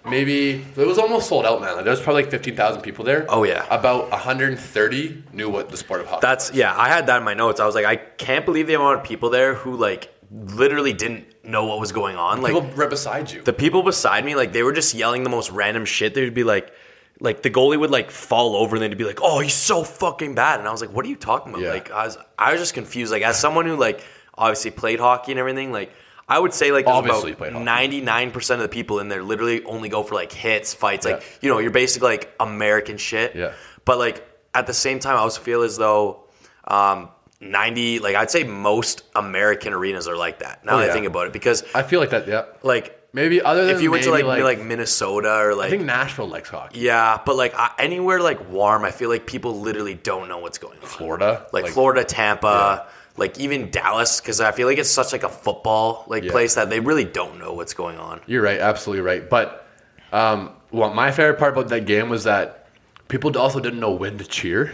[0.05, 1.75] maybe it was almost sold out, man.
[1.75, 3.25] Like there was probably like 15,000 people there.
[3.29, 3.65] Oh, yeah.
[3.69, 6.19] About 130 knew what the sport of hockey.
[6.21, 6.75] That's yeah.
[6.77, 7.59] I had that in my notes.
[7.59, 11.25] I was like, I can't believe the amount of people there who like literally didn't
[11.43, 12.41] know what was going on.
[12.41, 13.41] Like people right beside you.
[13.41, 16.13] the people beside me, like they were just yelling the most random shit.
[16.13, 16.71] They'd be like,
[17.19, 20.35] like the goalie would like fall over and they'd be like, "Oh, he's so fucking
[20.35, 21.71] bad," and I was like, "What are you talking about?" Yeah.
[21.71, 23.11] Like I was, I was just confused.
[23.11, 24.01] Like as someone who like
[24.37, 25.91] obviously played hockey and everything, like.
[26.29, 29.63] I would say like Obviously about ninety nine percent of the people in there literally
[29.63, 31.25] only go for like hits, fights, like Yeah.
[31.39, 33.33] you know, you're basically like American shit.
[33.33, 33.53] Yeah.
[33.85, 36.25] But like at the same time, I also feel as though
[36.65, 37.07] um,
[37.39, 40.65] ninety, like I'd say most American arenas are like that.
[40.65, 42.43] Now Oh, that I think about it, because I feel like that, yeah.
[42.61, 45.69] like Maybe other than if you went to maybe, like like, Minnesota or like I
[45.71, 46.77] think Nashville likes hockey.
[46.81, 50.59] yeah, but like I, anywhere like warm, I feel like people literally don't know what's
[50.59, 50.85] going on.
[50.85, 55.29] Florida, Like, Florida, Tampa, like even Dallas, because I feel like it's such like a
[55.29, 56.31] football like Yeah.
[56.31, 58.21] place that they really don't know what's going on.
[58.27, 59.27] You're right, absolutely right.
[59.27, 59.67] But
[60.13, 62.67] um, what my favorite part about that game was that
[63.07, 64.71] people also didn't know when to cheer.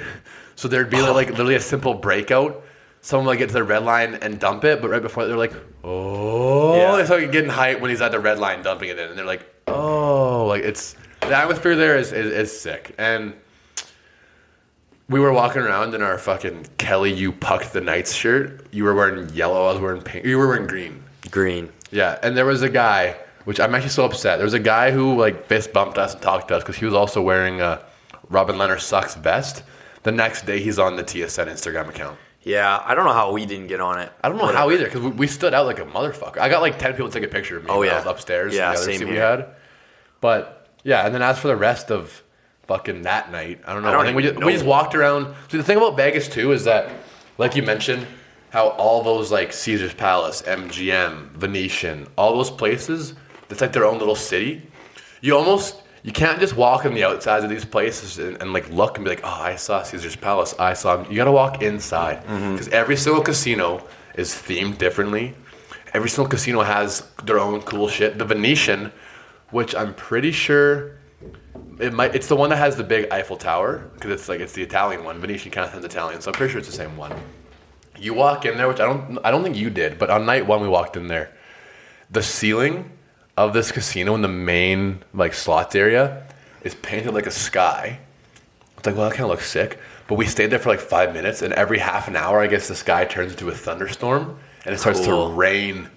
[0.56, 2.63] So there'd be like literally a simple breakout.
[3.06, 5.54] Someone would get to the red line and dump it, but right before they're like,
[5.84, 6.96] oh, Yeah.
[6.96, 9.26] they start getting hype when he's at the red line dumping it in, and they're
[9.26, 12.96] like, oh, like it's the atmosphere there is is, is sick.
[12.98, 13.34] And
[15.10, 18.66] we were walking around in our fucking Kelly, you pucked the Knights shirt.
[18.72, 19.68] You were wearing yellow.
[19.68, 20.26] I was wearing pink.
[20.26, 21.04] You were wearing green.
[21.30, 21.70] Green.
[21.92, 24.38] Yeah, and there was a guy, which I'm actually so upset.
[24.38, 26.86] There was a guy who like fist bumped us and talked to us because he
[26.86, 27.82] was also wearing a
[28.30, 29.64] Robin Lehner sucks vest.
[30.04, 32.18] The next day, he's on the TSN Instagram account.
[32.44, 34.12] Yeah, I don't know how we didn't get on it.
[34.22, 36.40] I don't know how either because we, we stood out like a motherfucker.
[36.40, 37.70] I got like ten people to take a picture of me.
[37.70, 38.54] Oh, when I was upstairs.
[38.54, 39.22] Yeah, the other same seat we here.
[39.22, 39.48] had.
[40.20, 42.24] But yeah, and then as for the rest of
[42.68, 43.90] fucking that night, I don't know.
[43.90, 45.34] I, I don't think we just, we just walked around.
[45.50, 46.92] See, the thing about Vegas too is that,
[47.38, 48.06] like you mentioned,
[48.50, 53.14] how all those like Caesar's Palace, MGM, Venetian, all those places,
[53.50, 54.64] it's like their own little city.
[55.22, 58.70] You almost you can't just walk on the outsides of these places and, and like
[58.70, 60.54] look and be like, oh, I saw Caesar's Palace.
[60.60, 61.08] I saw.
[61.10, 62.52] You got to walk inside Mm-hmm.
[62.54, 63.86] because every single casino
[64.16, 65.34] is themed differently.
[65.94, 68.18] Every single casino has their own cool shit.
[68.18, 68.92] The Venetian,
[69.52, 70.98] which I'm pretty sure
[71.80, 74.54] it might it's the one that has the big Eiffel Tower because it's like it's
[74.54, 75.20] the Italian one.
[75.20, 77.14] Venetian kind of sounds Italian, so I'm pretty sure it's the same one.
[77.98, 80.46] You walk in there, which I don't I don't think you did, but on night
[80.46, 81.32] one we walked in there.
[82.12, 82.92] The ceiling
[83.38, 86.24] of this casino in the main like slots area
[86.64, 88.00] is painted like a sky.
[88.78, 89.80] It's like, well, that kind of looks sick.
[90.08, 92.68] But we stayed there for like five minutes, and every half an hour, I guess
[92.68, 95.30] the sky turns into a thunderstorm, and it starts Cool.
[95.30, 95.90] to rain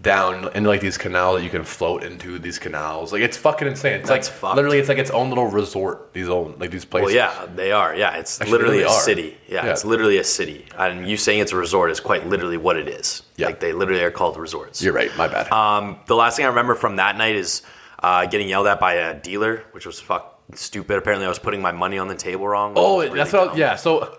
[0.00, 3.12] down into like these canals that you can float into these canals.
[3.12, 3.94] Like it's fucking insane.
[4.00, 4.54] It's That's like fucked.
[4.56, 6.12] literally, it's like its own little resort.
[6.12, 7.06] These own like these places.
[7.06, 7.96] Well, yeah, they are.
[7.96, 9.00] Yeah, it's Actually, literally a are.
[9.00, 9.36] city.
[9.48, 9.72] Yeah, Yeah.
[9.72, 10.66] it's literally a city.
[10.78, 13.22] And you saying it's a resort is quite literally what it is.
[13.36, 13.46] Yeah.
[13.46, 14.80] Like they literally are called resorts.
[14.80, 15.10] you're right.
[15.16, 15.50] My bad.
[15.50, 17.62] Um, the last thing I remember from that night is
[18.00, 20.96] uh, getting yelled at by a dealer, which was fuck stupid.
[20.96, 22.74] Apparently, I was putting my money on the table wrong.
[22.76, 23.50] Oh, that's what.
[23.50, 23.74] I, yeah.
[23.74, 24.16] So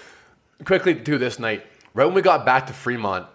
[0.66, 3.26] quickly to this night, right when we got back to Fremont,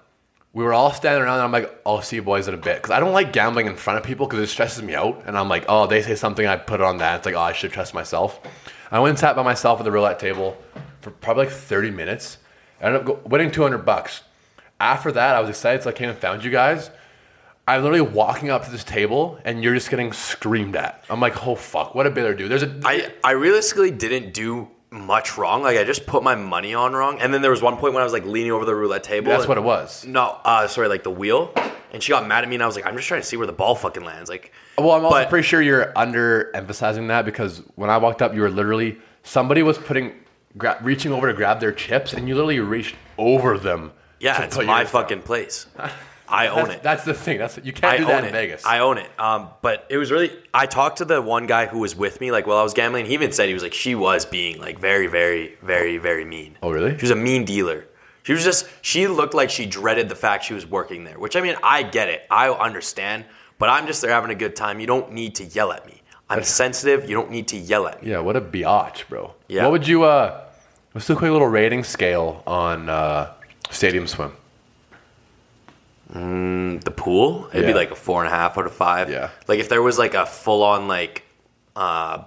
[0.53, 2.77] we were all standing around, and I'm like, "I'll see you boys in a bit,"
[2.77, 5.23] because I don't like gambling in front of people because it stresses me out.
[5.25, 7.41] And I'm like, "Oh, they say something, I put it on that." It's like, "Oh,
[7.41, 8.39] I should trust myself."
[8.91, 10.57] I went and sat by myself at the roulette table
[10.99, 12.37] for probably like 30 minutes.
[12.81, 14.23] I ended up winning 200 bucks.
[14.79, 16.89] After that, I was excited, so I came and found you guys.
[17.67, 21.05] I'm literally walking up to this table, and you're just getting screamed at.
[21.09, 24.67] I'm like, "Oh fuck, what did Baylor do?" There's a I, I realistically didn't do
[24.91, 25.63] much wrong.
[25.63, 28.01] Like I just put my money on wrong, and then there was one point when
[28.01, 29.29] I was like leaning over the roulette table.
[29.29, 30.05] That's and- what it was.
[30.05, 31.53] No, uh, sorry, like the wheel,
[31.91, 33.37] and she got mad at me, and I was like, I'm just trying to see
[33.37, 34.29] where the ball fucking lands.
[34.29, 38.21] Like, Well, I'm also But- pretty sure you're under emphasizing that because when I walked
[38.21, 40.13] up, you were literally somebody was putting,
[40.57, 43.91] gra- reaching over to grab their chips, and you literally reached over them.
[44.19, 45.67] yeah, to it's my fucking place.
[46.31, 46.83] I own That's, it.
[46.83, 47.37] that's the thing.
[47.37, 48.27] That's you can't I do that it.
[48.27, 48.65] in Vegas.
[48.65, 49.09] I own it.
[49.19, 50.31] Um, but it was really.
[50.53, 53.05] I talked to the one guy who was with me, like while I was gambling.
[53.05, 56.57] He even said he was like, she was being like very, very, very, very mean.
[56.63, 56.95] oh, really?
[56.97, 57.85] She was a mean dealer.
[58.23, 58.67] She was just.
[58.81, 61.19] She looked like she dreaded the fact she was working there.
[61.19, 62.21] Which I mean, I get it.
[62.31, 63.25] I understand.
[63.59, 64.79] But I'm just there having a good time.
[64.79, 66.01] You don't need to yell at me.
[66.29, 67.09] I'm sensitive.
[67.09, 68.11] You don't need to yell at me.
[68.11, 69.33] Yeah, what a biatch, bro.
[69.49, 69.63] Yeah.
[69.63, 70.03] What would you?
[70.03, 70.45] uh
[70.93, 73.33] Let's do a quick little rating scale on uh
[73.69, 74.31] Stadium Swim.
[76.13, 77.75] The pool, it'd be Yeah.
[77.77, 79.09] like a four and a half out of five.
[79.09, 79.29] Yeah.
[79.47, 81.23] Like if there was like a full on like,
[81.75, 82.23] uh,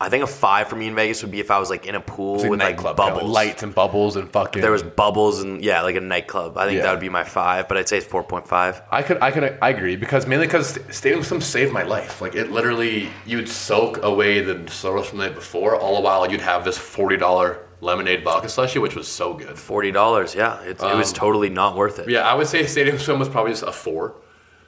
[0.00, 1.96] I think a five for me in Vegas would be if I was like in
[1.96, 4.62] a pool It's with like nightclub, kind of bubbles, lights and bubbles and fucking.
[4.62, 6.56] There was bubbles and yeah, like a nightclub.
[6.56, 6.84] I think Yeah.
[6.84, 8.80] that would be my five, but I'd say it's four point five.
[8.92, 12.20] I could, I could, I agree because mainly because Stadium Swim saved my life.
[12.22, 15.74] Like it literally, you'd soak away the sodas from the night before.
[15.74, 19.58] All the while, you'd have this forty dollar lemonade vodka slushy, which was so good.
[19.58, 22.04] Forty dollars, yeah, it, it was totally not worth it.
[22.06, 24.14] Um, Yeah, I would say Stadium Swim was probably just a four.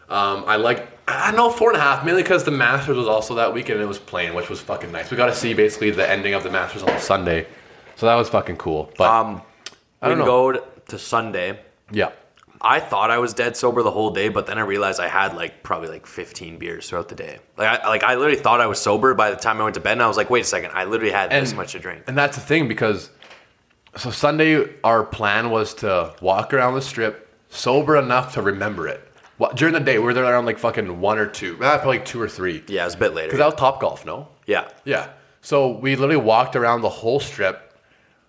[0.08, 3.34] Um, I like, I know four and a half, mainly because the Masters was also
[3.36, 5.10] that weekend and it was playing, which was fucking nice.
[5.10, 7.46] We got to see basically the ending of the Masters on Sunday,
[7.96, 8.90] so that was fucking cool.
[8.98, 9.42] But Um,
[10.02, 10.24] I we don't know.
[10.24, 11.60] go to Sunday.
[11.92, 12.10] yeah,
[12.62, 15.34] I thought I was dead sober the whole day, but then I realized I had
[15.34, 17.38] like probably like 15 beers throughout the day.
[17.56, 19.80] Like I like I literally thought I was sober by the time I went to
[19.80, 22.04] bed, and I was like, wait a second, I literally had this much to drink.
[22.06, 23.10] And that's the thing because
[23.96, 29.06] so Sunday our plan was to walk around the strip sober enough to remember it.
[29.38, 31.98] Well, during the day we were there around like fucking one or two, ah, probably
[31.98, 32.62] like two or three.
[32.68, 33.28] Yeah, it was a bit later.
[33.28, 34.28] Because that was Top Golf, no?
[34.46, 35.08] yeah, Yeah.
[35.40, 37.74] So we literally walked around the whole strip,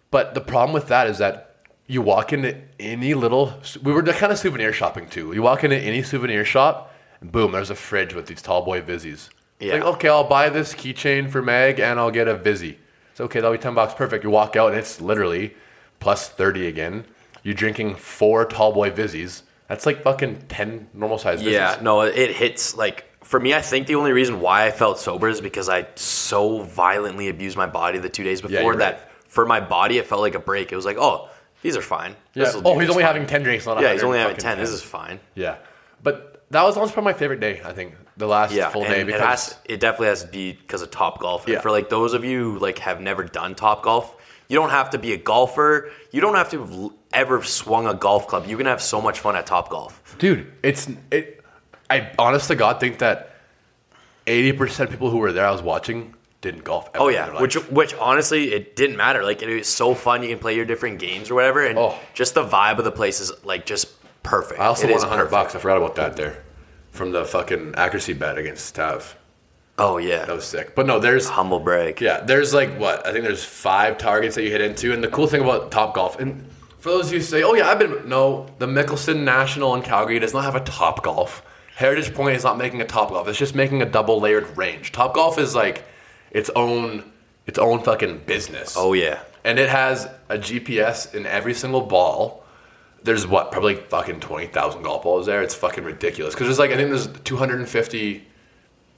[0.09, 1.50] but the problem with that is that
[1.91, 3.54] you walk into any little.
[3.84, 5.34] We were kind of souvenir shopping too.
[5.34, 8.82] You walk into any souvenir shop, and boom, there's a fridge with these tall boy
[8.82, 9.27] Vizzies.
[9.60, 9.73] Yeah.
[9.73, 12.80] Like, okay, I'll buy this keychain for Meg, and I'll get a Vizzy.
[13.12, 13.41] It's okay.
[13.41, 13.93] That'll be ten bucks.
[13.93, 14.23] Perfect.
[14.23, 15.54] You walk out, and it's literally
[15.99, 17.04] plus thirty again.
[17.43, 19.41] You're drinking four tall boy Vizzies.
[19.67, 21.51] That's like fucking ten normal size Vizzies.
[21.51, 21.77] yeah.
[21.82, 23.54] No, it hits like for me.
[23.54, 27.58] I think the only reason why I felt sober is because I so violently abused
[27.58, 28.93] my body the two days before you're that.
[28.93, 29.01] right.
[29.27, 30.71] For my body, it felt like a break.
[30.71, 31.30] It was like, oh,
[31.62, 32.15] these are fine.
[32.34, 32.52] Yeah.
[32.65, 33.13] Oh, he's only fine.
[33.13, 33.65] having ten drinks.
[33.65, 34.58] Not Yeah, he's only having ten.
[34.58, 35.19] This is fine.
[35.36, 35.58] Yeah,
[36.04, 37.62] but that was almost probably my favorite day.
[37.63, 40.54] I think the last Yeah, full day it because has it definitely has to be
[40.54, 41.45] because of Top Golf.
[41.45, 41.62] And Yeah.
[41.62, 44.15] for like those of you who like have never done Top Golf,
[44.50, 45.91] you don't have to be a golfer.
[46.12, 48.47] You don't have to have ever swung a golf club.
[48.47, 50.15] You can have so much fun at Top Golf.
[50.19, 51.43] dude, it's it.
[51.89, 53.36] I honest to God think that
[54.28, 56.89] eighty percent of people who were there I was watching didn't golf.
[56.93, 59.23] Ever Oh yeah, which which honestly it didn't matter.
[59.23, 60.23] Like it was so fun.
[60.23, 61.95] You can play your different games or whatever, and Oh.
[62.13, 63.88] just the vibe of the place is like just
[64.23, 64.60] perfect.
[64.60, 65.56] I also It won a hundred bucks.
[65.56, 66.43] I forgot about that there
[66.91, 69.15] from the fucking accuracy bet against Tav.
[69.77, 70.75] Oh yeah, That was sick.
[70.75, 72.01] But no, there's humble break.
[72.01, 75.08] Yeah, there's like what I think there's five targets that you hit into, and the
[75.08, 76.45] cool thing about Top Golf, and
[76.80, 79.82] for those of you who say, "Oh yeah, I've been," no, the Mickelson National in
[79.84, 81.43] Calgary does not have a Top Golf.
[81.75, 83.27] Heritage Pointe is not making a Top Golf.
[83.27, 84.91] It's just making a double layered range.
[84.91, 85.84] Top Golf is like
[86.31, 87.11] its own
[87.45, 88.75] its own fucking business.
[88.77, 89.19] Oh yeah.
[89.43, 92.43] and it has a GPS in every single ball.
[93.03, 95.41] There's what probably fucking twenty thousand golf balls there.
[95.41, 98.23] It's fucking ridiculous because there's like I think there's 250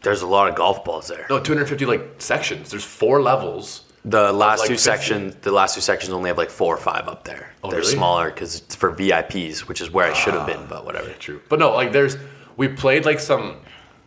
[0.02, 1.26] There's a lot of golf balls there.
[1.30, 2.70] no 250 like sections.
[2.72, 3.84] There's four levels.
[4.06, 4.84] The last like two 50.
[4.84, 7.54] sections, the last two sections only have like four or five up there.
[7.64, 7.94] Oh, They're really?
[7.94, 11.10] smaller because it's for VIPs, which is where I should have ah, been, but whatever.
[11.20, 11.40] True.
[11.48, 12.18] But no, like there's
[12.58, 13.62] we played like some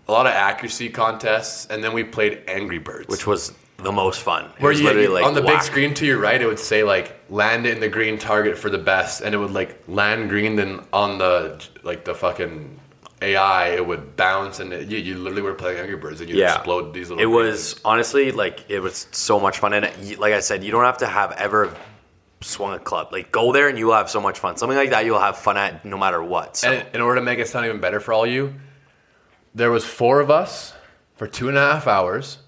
[0.08, 3.08] a lot of accuracy contests and then we played Angry Birds.
[3.08, 4.44] Which was the most fun.
[4.44, 6.58] It where was you, literally, like, on the big screen to your right it would
[6.58, 10.28] say like land in the green target for the best and it would like land
[10.28, 12.80] green then on the like the fucking
[13.22, 16.36] AI it would bounce and it, you, you literally were playing Angry Birds and you
[16.36, 19.90] Yeah, explode these little It was honestly like it was so much fun, and uh,
[20.18, 21.74] like I said, you don't have to have ever
[22.42, 23.08] swung a club.
[23.12, 24.56] Like go there and you will have so much fun.
[24.56, 26.58] Something like that you'll have fun at no matter what.
[26.58, 28.54] So And in order to make it sound even better for all you,
[29.56, 30.74] there was four of us
[31.16, 32.38] for two and a half hours,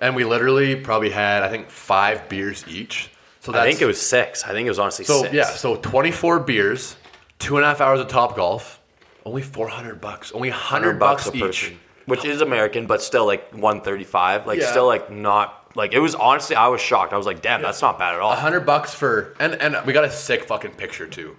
[0.00, 3.10] and we literally probably had I think five beers each.
[3.40, 4.44] So that's, I think it was six.
[4.44, 5.34] I think it was honestly so six.
[5.34, 6.96] yeah, so twenty four beers,
[7.38, 8.80] two and a half hours of Top Golf,
[9.24, 11.42] only four hundred bucks, only hundred 100 bucks, bucks each.
[11.42, 14.46] person, which is American, but still like 135.
[14.46, 14.70] Like Yeah.
[14.70, 17.12] still like not like it was honestly I was shocked.
[17.12, 18.32] I was like, damn, that's not bad at all.
[18.32, 21.36] A hundred bucks for and and we got a sick fucking picture too.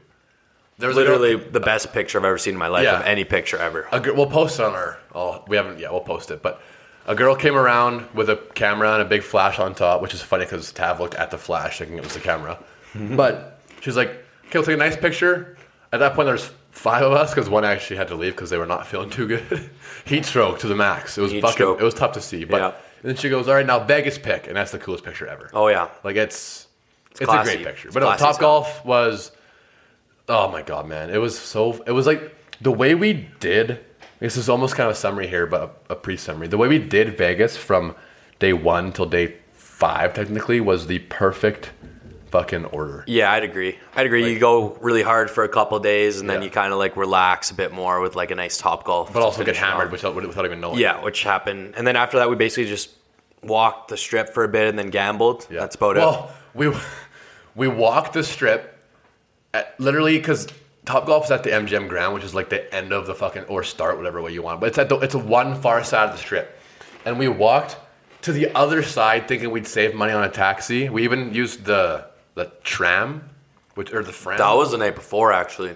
[0.81, 2.99] There was a girl- Literally the best picture I've ever seen in my life Yeah.
[2.99, 3.87] of any picture ever.
[3.91, 4.97] a gir- we'll post it on our.
[5.15, 5.79] Oh, we haven't.
[5.79, 6.41] Yeah, we'll post it.
[6.41, 6.61] But
[7.07, 10.21] a girl came around with a camera and a big flash on top, which is
[10.21, 12.57] funny because Tav looked at the flash thinking it was the camera.
[12.93, 13.15] Mm-hmm.
[13.15, 15.55] but she's like, "Okay, we'll take a nice picture."
[15.93, 18.57] At that point, there's five of us because one actually had to leave because they
[18.57, 19.69] were not feeling too good.
[20.05, 21.17] Heat stroke to the max.
[21.17, 21.53] It was Heat fucking.
[21.53, 21.79] stroke.
[21.81, 22.43] It was tough to see.
[22.43, 22.65] But Yeah.
[22.67, 22.73] and
[23.03, 25.49] then she goes, "All right, now Vegas pick," and that's the coolest picture ever.
[25.53, 25.87] Oh yeah.
[26.03, 26.67] Like it's
[27.11, 27.51] it's, classy.
[27.51, 27.87] a great picture.
[27.89, 28.39] It's But no, Top.
[28.39, 29.31] Golf was
[30.31, 31.09] oh my god, man.
[31.09, 33.79] It was so it was like the way we did
[34.19, 36.47] this is almost kind of a summary here, but a, a pre-summary.
[36.47, 37.95] The way we did Vegas from
[38.39, 41.71] day one till day five technically was the perfect
[42.29, 43.03] fucking order.
[43.07, 43.79] Yeah, I'd agree.
[43.95, 44.31] I'd agree.
[44.31, 46.45] you go really hard for a couple days, and then Yeah.
[46.45, 49.11] you kind of like relax a bit more with like a nice top golf.
[49.11, 50.77] But also get hammered without, without even knowing.
[50.79, 52.91] Yeah, which happened, and then after that, we basically just
[53.43, 55.47] walked the strip for a bit and then gambled.
[55.49, 55.61] Yeah.
[55.61, 56.01] That's about it.
[56.01, 56.71] well, we
[57.55, 58.70] we walked the strip
[59.53, 60.47] at, literally because
[60.85, 63.43] Top Golf is at the MGM Grand, which is like the end of the fucking
[63.43, 64.59] or start whatever way you want.
[64.59, 66.57] But it's at the it's one far side of the strip,
[67.05, 67.77] and we walked
[68.23, 70.89] to the other side thinking we'd save money on a taxi.
[70.89, 73.29] We even used the the tram,
[73.75, 74.37] which or the fram.
[74.37, 75.75] That was the night before, actually.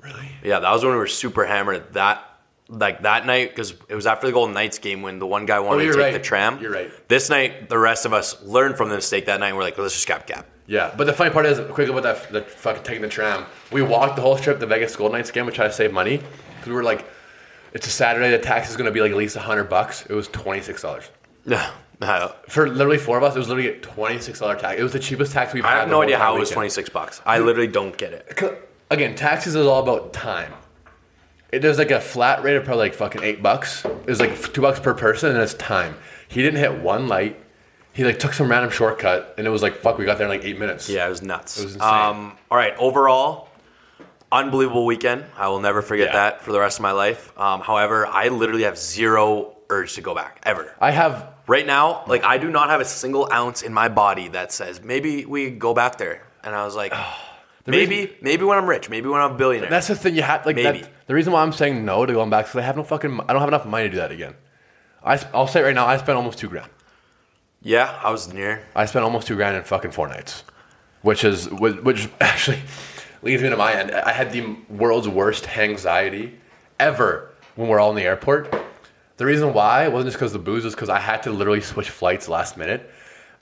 [0.00, 1.92] really Yeah, that was when we were super hammered.
[1.94, 2.22] That
[2.68, 5.60] like that night because it was after the Golden Knights game when the one guy
[5.60, 6.12] wanted Oh, to take right.
[6.12, 6.60] the tram.
[6.60, 6.90] You're right.
[7.08, 9.48] This night, the rest of us learned from the mistake that night.
[9.48, 10.46] and We're like, let's just gap gap.
[10.66, 13.46] Yeah, but the funny part is, quickly about that, the fucking taking the tram.
[13.70, 16.16] We walked the whole strip, the Vegas Gold Knights game, to try to save money
[16.16, 17.06] because we were like,
[17.72, 20.04] it's a Saturday, the tax is going to be like at least hundred bucks.
[20.06, 21.10] It was twenty six dollars.
[21.48, 21.70] Yeah.
[22.02, 24.78] I For literally four of us, it was literally a twenty-six dollar tax.
[24.78, 25.78] It was the cheapest tax we've had.
[25.78, 27.22] have the no idea how it was twenty six bucks.
[27.24, 28.60] I literally don't get it.
[28.90, 30.52] Again, taxes is all about time.
[31.52, 33.86] It, there's like a flat rate of probably like fucking eight bucks.
[34.06, 35.96] It's like two bucks per person, and it's time.
[36.28, 37.40] He didn't hit one light.
[37.96, 39.96] He like took some random shortcut, and it was like fuck.
[39.98, 40.88] We got there in like eight minutes.
[40.88, 41.58] Yeah, it was nuts.
[41.58, 41.88] It was insane.
[41.88, 43.48] Um, all right, overall,
[44.30, 45.24] unbelievable weekend.
[45.36, 46.12] I will never forget Yeah.
[46.12, 47.32] that for the rest of my life.
[47.38, 50.72] Um, however, I literally have zero urge to go back ever.
[50.80, 54.26] I have Right now, like I do not have a single ounce in my body
[54.28, 56.22] that says maybe we go back there.
[56.42, 56.92] And I was like,
[57.66, 59.70] maybe, maybe when I'm rich, maybe when I'm a billionaire.
[59.70, 60.80] That's the thing you have like Maybe.
[60.80, 62.82] that, the reason why I'm saying no to going back is 'cause I have no
[62.82, 64.34] fucking I don't have enough money to do that again.
[65.04, 66.68] I I'll say it right now I spent almost two grand.
[67.66, 68.62] Yeah, I was near.
[68.76, 70.44] I spent almost two grand in fucking four nights,
[71.02, 72.60] which is which actually
[73.22, 73.90] leads me to my end.
[73.90, 76.38] I had the world's worst anxiety
[76.78, 78.54] ever when we're all in the airport.
[79.16, 81.90] The reason why wasn't just because the booze, was because I had to literally switch
[81.90, 82.88] flights last minute.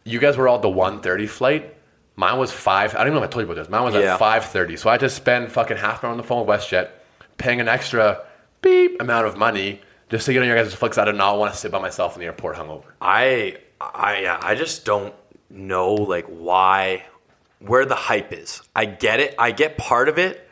[0.04, 1.74] You guys were all at the 1.30 flight.
[2.16, 2.94] Mine was five.
[2.94, 3.68] I don't even know if I told you about this.
[3.68, 4.14] Mine was Yeah.
[4.14, 4.78] at 5.30.
[4.78, 6.90] So I had to spend fucking half an hour on the phone with WestJet,
[7.38, 8.20] paying an extra
[8.62, 11.38] beep amount of money just to get on your guys' flight 'cause I did not
[11.38, 12.84] want to sit by myself in the airport hungover.
[13.00, 13.56] I,
[13.94, 15.14] I, yeah, I just don't
[15.50, 17.04] know like why,
[17.60, 18.62] where the hype is.
[18.74, 19.34] I get it.
[19.38, 20.48] I get part of it,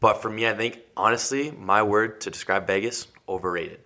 [0.00, 3.80] but for me, I think honestly, my word to describe Vegas: overrated.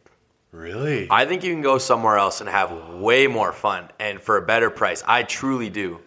[0.53, 1.07] Really?
[1.11, 4.43] I think you can go somewhere else and have way more fun and for a
[4.43, 5.03] better price.
[5.07, 6.01] I truly do.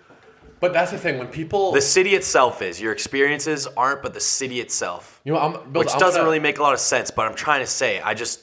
[0.59, 2.81] But that's the thing when people The city itself is.
[2.81, 5.21] Your experiences aren't, but the city itself.
[5.23, 7.27] You know, I'm, Bill, Which I'm doesn't gonna- really make a lot of sense, but
[7.27, 8.41] I'm trying to say, I just,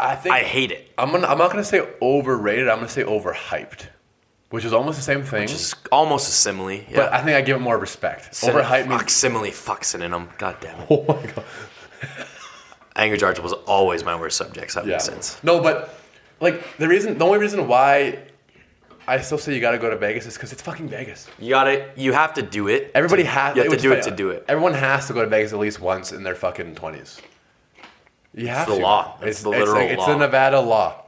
[0.00, 0.90] I think I hate it.
[0.98, 1.26] I'm gonna.
[1.26, 2.68] I'm not gonna say overrated.
[2.68, 3.86] I'm gonna say overhyped,
[4.50, 5.46] which is almost the same thing.
[5.46, 6.70] Just almost a simile.
[6.72, 6.84] Yeah.
[6.96, 8.32] but I think I give it more respect.
[8.32, 9.12] Cine- overhyped fuck, means.
[9.12, 10.28] simile, fuck synonym.
[10.38, 10.86] God damn it.
[10.90, 11.44] Oh my god.
[12.96, 14.94] Angry George was always my worst subject, so that Yeah.
[14.94, 15.42] makes sense.
[15.42, 15.98] No, but
[16.40, 18.18] like the reason, the only reason why
[19.06, 21.28] I still say you gotta go to Vegas is because it's fucking Vegas.
[21.38, 22.90] You gotta, you have to do it.
[22.94, 23.56] Everybody to, has.
[23.56, 24.44] You have to do it to do it.
[24.48, 27.20] Everyone has to go to Vegas at least once in their fucking twenties.
[28.34, 28.82] You have the to.
[28.82, 29.18] law.
[29.22, 30.16] It's the literal like- It's the.
[30.16, 31.02] Nevada law.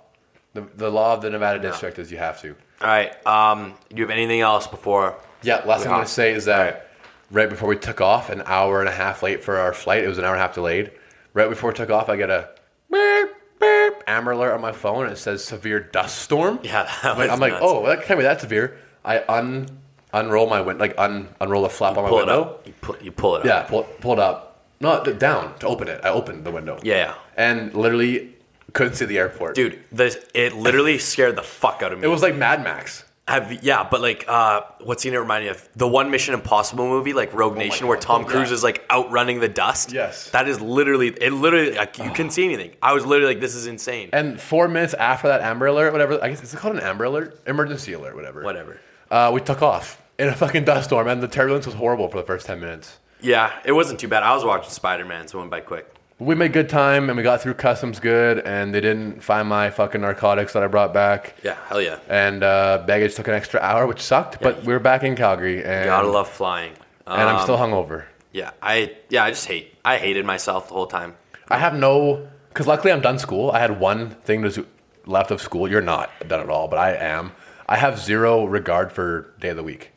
[0.54, 2.54] The, the law of the Nevada district is you have to.
[2.80, 3.26] All right.
[3.26, 5.16] Um, do you have anything else before?
[5.42, 6.90] Yeah, last thing I'm gonna say is that
[7.30, 10.02] right before we took off, an hour and a half late for our flight.
[10.04, 10.92] It was an hour and a half delayed.
[11.34, 12.48] Right before we took off, I get a
[12.90, 13.28] beep,
[13.60, 16.58] beep, amber alert on my phone, and it says severe dust storm.
[16.62, 17.64] Yeah, that I'm I'm like, nuts.
[17.66, 18.78] oh, that can't be that severe.
[19.04, 19.68] I un
[20.14, 22.60] unroll my win, like un unroll the flap on my Pull it window.
[22.64, 23.44] You pull, you pull it up.
[23.46, 24.45] Yeah, pull, pull it up.
[24.80, 26.00] No, d- down to open it.
[26.04, 26.78] I opened the window.
[26.82, 28.34] Yeah, and literally
[28.72, 29.54] couldn't see the airport.
[29.54, 32.04] Dude, this it literally scared the fuck out of me.
[32.04, 33.04] it was like Mad Max.
[33.28, 35.68] Have yeah, but like, uh, what's he remind me of?
[35.74, 38.02] The one Mission Impossible movie, like Rogue Nation, where God.
[38.02, 38.54] Tom Oh, Cruise yeah.
[38.54, 39.90] is like outrunning the dust.
[39.92, 40.30] Yes.
[40.30, 41.32] that is literally it.
[41.32, 42.70] Literally, like you couldn't see anything.
[42.80, 44.10] I was literally like, this is insane.
[44.12, 47.40] And four minutes after that Amber Alert, whatever, I guess it's called an Amber Alert,
[47.48, 48.44] emergency alert, whatever.
[48.44, 48.78] Whatever.
[49.10, 52.18] Uh, we took off in a fucking dust storm, and the turbulence was horrible for
[52.18, 52.98] the first ten minutes.
[53.20, 54.22] Yeah, it wasn't too bad.
[54.22, 55.92] I was watching Spider Man, so it went by quick.
[56.18, 59.68] We made good time and we got through customs good, and they didn't find my
[59.70, 61.34] fucking narcotics that I brought back.
[61.42, 61.98] Yeah, hell yeah.
[62.08, 65.62] And uh, baggage took an extra hour, which sucked, but we were back in Calgary,
[65.62, 66.72] and, Gotta love flying.
[67.06, 68.04] and I'm Um, still hungover.
[68.32, 69.74] Yeah, I yeah, I just hate.
[69.84, 71.16] I hated myself the whole time.
[71.48, 73.50] I have no, because luckily I'm done school.
[73.50, 74.66] I had one thing to do
[75.06, 75.70] left of school.
[75.70, 77.32] You're not done at all, but I am.
[77.68, 79.92] I have zero regard for day of the week.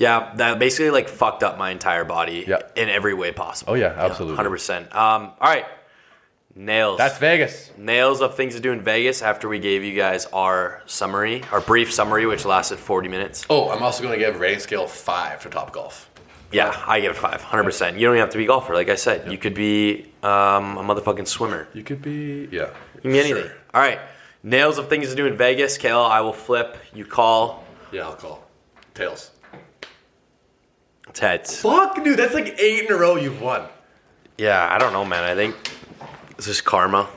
[0.00, 2.62] Yeah, that basically like fucked up my entire body Yeah.
[2.74, 3.74] in every way possible.
[3.74, 4.34] Oh, yeah, absolutely.
[4.36, 4.86] hundred percent.
[4.96, 5.66] Um, all right,
[6.54, 6.96] nails.
[6.96, 7.70] That's Vegas.
[7.76, 9.20] nails of things to do in Vegas.
[9.20, 13.44] After we gave you guys our summary, our brief summary, which lasted forty minutes.
[13.50, 16.08] Oh, I'm also going to give rating scale five to Top Golf.
[16.50, 17.98] Yeah, I give it five, hundred percent.
[17.98, 18.72] You don't even have to be a golfer.
[18.74, 21.68] Like I said, you could be um, a motherfucking swimmer.
[21.74, 22.70] You could be, yeah.
[22.96, 23.42] You can be anything.
[23.44, 23.52] Sure.
[23.74, 24.00] All right,
[24.42, 25.76] nails of things to do in Vegas.
[25.78, 26.78] Kale, I will flip.
[26.94, 27.62] You call.
[27.92, 28.42] Yeah, I'll call.
[28.94, 29.30] Tails.
[31.14, 31.60] It's.
[31.60, 33.66] Fuck, dude, that's like eight in a row you've won.
[34.38, 35.24] Yeah, I don't know, man.
[35.24, 35.54] I think
[36.36, 37.08] this is karma.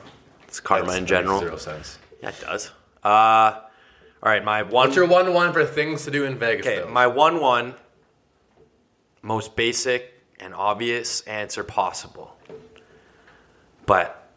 [0.48, 1.40] It's karma That's- in that general.
[1.40, 1.98] makes Zero sense.
[2.22, 2.70] Yeah, it does.
[3.02, 3.62] Uh, all
[4.22, 4.72] right, my one.
[4.72, 6.66] What's your one one for things to do in Vegas?
[6.66, 6.88] okay, though?
[6.88, 7.74] my one one.
[9.22, 12.36] Most basic and obvious answer possible,
[13.86, 14.28] but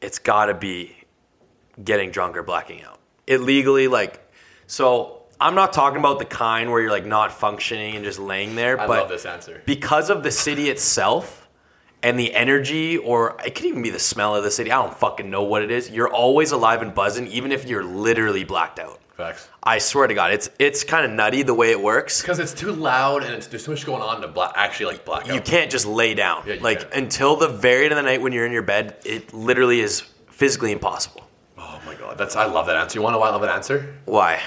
[0.00, 0.96] it's got to be
[1.82, 2.98] getting drunk or blacking out
[3.28, 3.86] illegally.
[3.86, 4.20] Like,
[4.66, 8.54] so I'm not talking about the kind where you're like not functioning and just laying
[8.54, 8.80] there.
[8.80, 9.62] I but love this answer.
[9.66, 11.48] because of the city itself
[12.02, 14.72] and the energy, or it could even be the smell of the city.
[14.72, 15.90] I don't fucking know what it is.
[15.90, 19.00] You're always alive and buzzing, even if you're literally blacked out.
[19.16, 19.48] Facts.
[19.62, 22.20] I swear to God, it's it's kind of nutty the way it works.
[22.22, 25.04] Because it's too loud and it's, there's too much going on to black, actually like
[25.04, 25.44] black You out.
[25.44, 26.42] can't just lay down.
[26.46, 26.94] Yeah, like can't.
[26.94, 30.00] until the very end of the night when you're in your bed, it literally is
[30.30, 31.22] physically impossible.
[31.56, 32.98] Oh my god, that's I love that answer.
[32.98, 33.94] You want to know why I love that answer?
[34.06, 34.40] Why?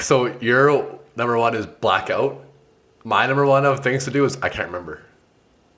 [0.00, 2.44] So your number one is blackout.
[3.04, 5.02] My number one of things to do is I can't remember.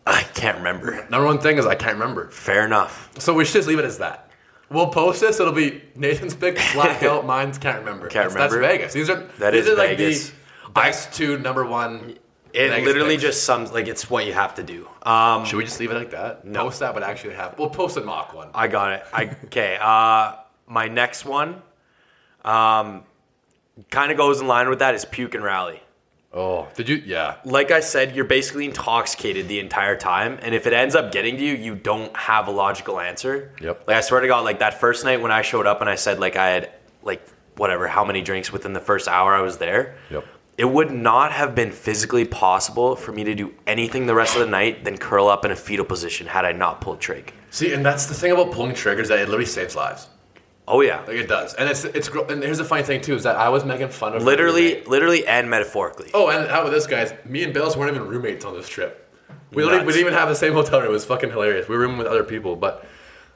[0.06, 1.06] I can't remember.
[1.10, 2.30] Number one thing is I can't remember.
[2.30, 3.10] Fair enough.
[3.18, 4.30] So we should just leave it as that.
[4.70, 5.38] We'll post this.
[5.40, 7.26] It'll be Nathan's pick, blackout.
[7.26, 8.06] Mine's can't remember.
[8.08, 8.60] Can't That's- remember.
[8.66, 8.92] That's Vegas.
[8.92, 10.30] These are That these is are like Vegas.
[10.64, 12.16] the best two number one.
[12.52, 13.22] It Vegas literally picks.
[13.22, 14.88] just sums like it's what you have to do.
[15.02, 16.44] Um, Should we just leave it like that?
[16.44, 16.64] No.
[16.64, 17.56] Post that, but actually have.
[17.58, 18.48] We'll post a mock one.
[18.54, 19.04] I got it.
[19.12, 19.78] I okay.
[19.80, 21.62] Uh, my next one,
[22.44, 23.04] um,
[23.90, 25.82] kind of goes in line with that is puke and rally.
[26.32, 26.96] Oh, did you?
[26.96, 27.36] Yeah.
[27.44, 31.36] Like I said, you're basically intoxicated the entire time, and if it ends up getting
[31.36, 33.52] to you, you don't have a logical answer.
[33.60, 33.88] Yep.
[33.88, 35.96] Like I swear to God, like that first night when I showed up and I
[35.96, 36.72] said like I had
[37.02, 37.26] like
[37.56, 39.96] whatever how many drinks within the first hour I was there.
[40.10, 40.24] Yep.
[40.56, 44.40] It would not have been physically possible for me to do anything the rest of
[44.40, 47.32] the night than curl up in a fetal position had I not pulled trig.
[47.50, 50.08] See, and that's the thing about pulling triggers that it literally saves lives.
[50.70, 51.00] Oh yeah.
[51.00, 52.08] Like it does, and it's it's.
[52.08, 55.26] And here's the funny thing too is that I was making fun of Literally, literally,
[55.26, 56.10] and metaphorically.
[56.14, 57.12] Oh, and how about this guys?
[57.24, 59.08] Me and Bills weren't even roommates on this trip.
[59.52, 60.90] We we didn't even have the same hotel room.
[60.90, 61.68] It was fucking hilarious.
[61.68, 62.86] We were rooming with other people, but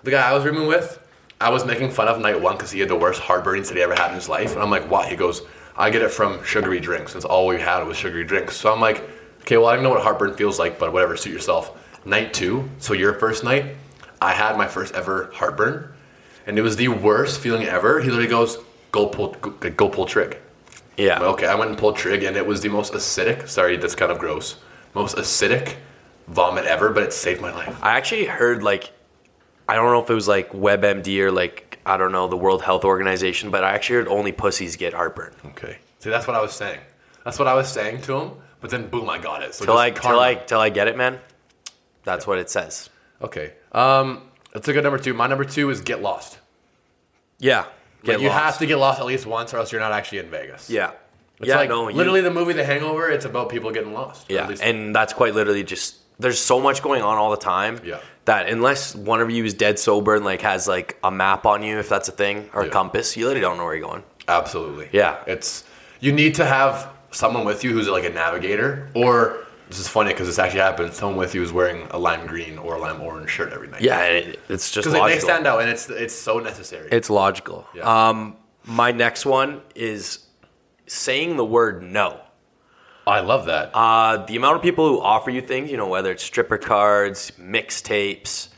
[0.04, 1.00] the guy I was rooming with,
[1.40, 3.82] I was making fun of night one because he had the worst heartburns that he
[3.82, 5.08] ever had in his life, and I'm like, why?
[5.08, 5.42] He goes,
[5.76, 7.14] I get it from sugary drinks.
[7.14, 8.56] That's all we had was sugary drinks.
[8.56, 9.02] So I'm like,
[9.40, 11.76] okay, well I don't know what heartburn feels like, but whatever, suit yourself.
[12.06, 13.74] Night two, so your first night,
[14.20, 15.93] I had my first ever heartburn,
[16.46, 18.00] and it was the worst feeling ever.
[18.00, 18.58] He literally goes,
[18.92, 20.38] go pull, go, go pull trig.
[20.96, 21.20] Yeah.
[21.20, 23.48] Okay, I went and pulled trig, and it was the most acidic.
[23.48, 24.56] Sorry, that's kind of gross.
[24.94, 25.76] Most acidic
[26.28, 27.76] vomit ever, but it saved my life.
[27.82, 28.92] I actually heard like,
[29.68, 32.62] I don't know if it was like WebMD or like I don't know the World
[32.62, 35.34] Health Organization, but I actually heard only pussies get heartburn.
[35.46, 36.80] Okay, see, that's what I was saying.
[37.24, 38.30] That's what I was saying to him.
[38.60, 39.54] But then, boom, I got it.
[39.54, 40.20] So Till I till.
[40.20, 41.18] I till I get it, man.
[42.04, 42.88] That's what it says.
[43.20, 44.22] Okay, um,
[44.54, 45.12] that's a good number two.
[45.12, 46.38] My number two is get lost.
[47.38, 47.66] Yeah.
[48.04, 48.42] Get Like, you lost.
[48.44, 50.70] have to get lost at least once, or else you're not actually in Vegas.
[50.70, 50.92] Yeah.
[51.40, 51.56] It's yeah.
[51.56, 51.88] like no.
[51.88, 53.10] you- literally the movie The Hangover.
[53.10, 54.30] It's about people getting lost.
[54.30, 57.80] Yeah, and that's quite literally just there's so much going on all the time.
[57.84, 57.98] Yeah.
[58.26, 61.62] That unless one of you is dead sober and like has like a map on
[61.64, 64.04] you, if that's a thing, or a compass, you literally don't know where you're going.
[64.28, 64.88] Absolutely.
[64.92, 65.22] Yeah.
[65.26, 65.64] It's
[65.98, 70.10] you need to have someone with you who's like a navigator, or this is funny
[70.10, 70.92] because this actually happened.
[70.92, 73.82] Someone with you who's wearing a lime green or a lime orange shirt every night.
[73.82, 76.88] Yeah, it, it's just because they, they stand out and it's it's so necessary.
[76.92, 77.66] It's logical.
[77.74, 78.08] Yeah.
[78.08, 80.26] Um, my next one is
[80.86, 82.20] saying the word no.
[83.06, 83.70] I love that.
[83.74, 87.32] Uh, the amount of people who offer you things, you know, whether it's stripper cards,
[87.38, 88.48] mixtapes,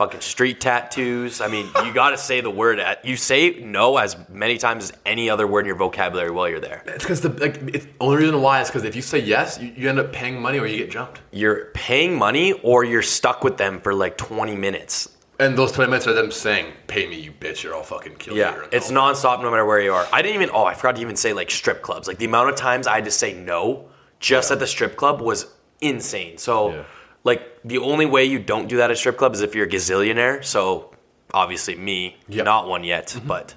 [0.00, 1.42] fucking street tattoos.
[1.42, 2.78] I mean, you got to say the word.
[2.80, 6.48] At, you say no as many times as any other word in your vocabulary while
[6.48, 6.82] you're there.
[6.86, 9.70] it's because the like it's, only reason why is because if you say yes, you,
[9.76, 11.20] you end up paying money or you get jumped.
[11.32, 15.10] You're paying money or you're stuck with them for like 20 minutes.
[15.38, 18.34] And those twenty minutes are them saying, "Pay me, you bitch, or I'll fucking kill
[18.34, 19.00] you." Yeah, it's no.
[19.00, 20.06] nonstop no matter where you are.
[20.12, 20.50] I didn't even.
[20.52, 22.06] Oh, I forgot to even say like strip clubs.
[22.08, 23.88] Like the amount of times I had to say no
[24.18, 24.54] just Yeah.
[24.54, 25.46] at the strip club was
[25.80, 26.36] insane.
[26.36, 26.82] So, Yeah.
[27.24, 29.68] Like, the only way you don't do that at strip club is if you're a
[29.68, 30.44] gazillionaire.
[30.44, 30.94] So,
[31.32, 32.44] obviously, me, Yep.
[32.44, 33.28] not one yet, mm-hmm.
[33.28, 33.54] but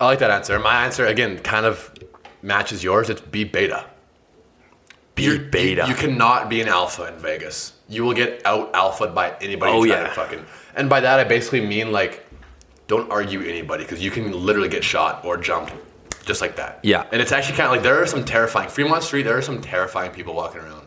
[0.00, 0.58] I like that answer.
[0.58, 1.92] My answer again kind of
[2.42, 3.10] matches yours.
[3.10, 3.86] It's be beta.
[5.14, 5.82] be You're- beta.
[5.82, 7.72] You, you cannot be an alpha in Vegas.
[7.88, 9.72] You will get out alphaed by anybody.
[9.72, 10.08] Oh, trying yeah.
[10.08, 10.44] to fucking.
[10.74, 12.26] And by that I basically mean like,
[12.86, 15.72] don't argue anybody because you can literally get shot or jumped,
[16.26, 16.80] just like that.
[16.82, 17.06] Yeah.
[17.10, 19.22] And it's actually kind of like there are some terrifying Fremont Street.
[19.22, 20.85] There are some terrifying people walking around.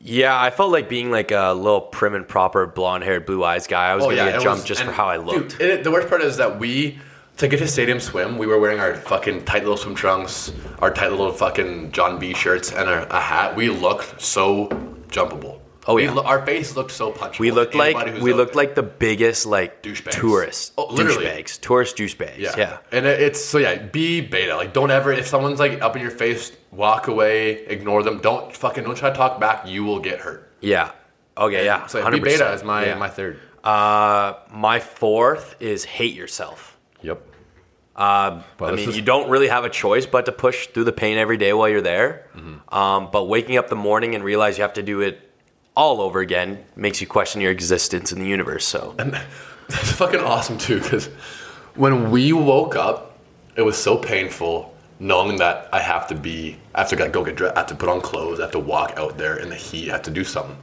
[0.00, 3.66] Yeah, I felt like being like a little prim and proper, blonde haired, blue eyes
[3.66, 3.90] guy.
[3.90, 5.58] I was oh, gonna Oh, it get jumped was- just for how I looked.
[5.58, 6.98] Dude, it, the worst part is that we
[7.38, 10.92] to get to Stadium Swim, we were wearing our fucking tight little swim trunks, our
[10.92, 13.54] tight little fucking John B shirts, and a, a hat.
[13.54, 14.66] We looked so
[15.08, 15.60] jumpable.
[15.90, 16.12] Oh, yeah.
[16.12, 17.38] lo- our face looked so punchable.
[17.40, 20.10] we looked like we looked like the biggest like Douchebags.
[20.12, 21.24] tourists, Oh, literally.
[21.24, 22.36] douchebags, tourist douchebags.
[22.38, 22.54] yeah.
[22.58, 22.78] Yeah.
[22.92, 23.78] And it's so yeah.
[23.82, 24.54] Be beta.
[24.54, 28.18] Like don't ever if someone's like up in your face, walk away, ignore them.
[28.20, 29.66] Don't fucking don't try to talk back.
[29.66, 30.52] You will get hurt.
[30.60, 30.90] Yeah.
[31.36, 31.64] Okay.
[31.64, 31.86] Yeah.
[31.86, 32.94] So hundred be beta is my Yeah.
[32.96, 33.40] my third.
[33.64, 36.76] Uh, my fourth is hate yourself.
[37.02, 37.22] Yep.
[37.96, 40.84] Uh, Well, I mean, is- you don't really have a choice but to push through
[40.84, 42.26] the pain every day while you're there.
[42.36, 42.74] Mm-hmm.
[42.74, 45.27] Um, but waking up the morning and realize you have to do it
[45.78, 48.66] all over again makes you question your existence in the universe.
[48.66, 48.96] So
[49.68, 51.06] That's fucking awesome too, because
[51.76, 53.16] when we woke up,
[53.54, 57.36] it was so painful knowing that I have to be, I have to go get
[57.36, 59.54] dressed, I have to put on clothes, I have to walk out there in the
[59.54, 60.56] heat, I have to do something.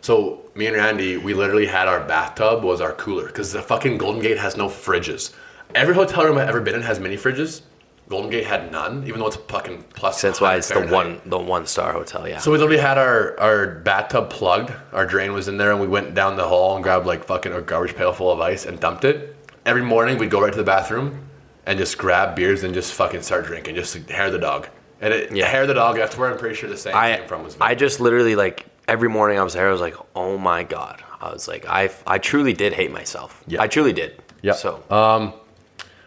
[0.00, 3.96] So me and Randy, we literally had our bathtub was our cooler because the fucking
[3.98, 5.34] Golden Gate has no fridges.
[5.76, 7.62] Every hotel room I've ever been in has mini fridges.
[8.08, 10.22] Golden Gate had none, even though it's fucking plus.
[10.22, 12.26] that's why 100 it's the one the one star hotel.
[12.26, 12.38] Yeah.
[12.38, 14.72] So we literally had our, our bathtub plugged.
[14.92, 17.52] Our drain was in there, and we went down the hall and grabbed like fucking
[17.52, 19.36] a garbage pail full of ice and dumped it.
[19.66, 21.28] Every morning we'd go right to the bathroom
[21.66, 24.68] and just grab beers and just fucking start drinking, just to hair the dog.
[25.02, 25.46] And it, Yeah.
[25.46, 25.96] hair the dog.
[25.96, 27.42] That's where I'm pretty sure the same I came from.
[27.44, 29.68] Was I just literally like every morning I was there.
[29.68, 31.04] I was like, oh my god.
[31.20, 33.44] I was like, I I truly did hate myself.
[33.46, 33.60] Yeah.
[33.60, 34.22] I truly did.
[34.40, 34.52] Yeah.
[34.54, 35.34] So um,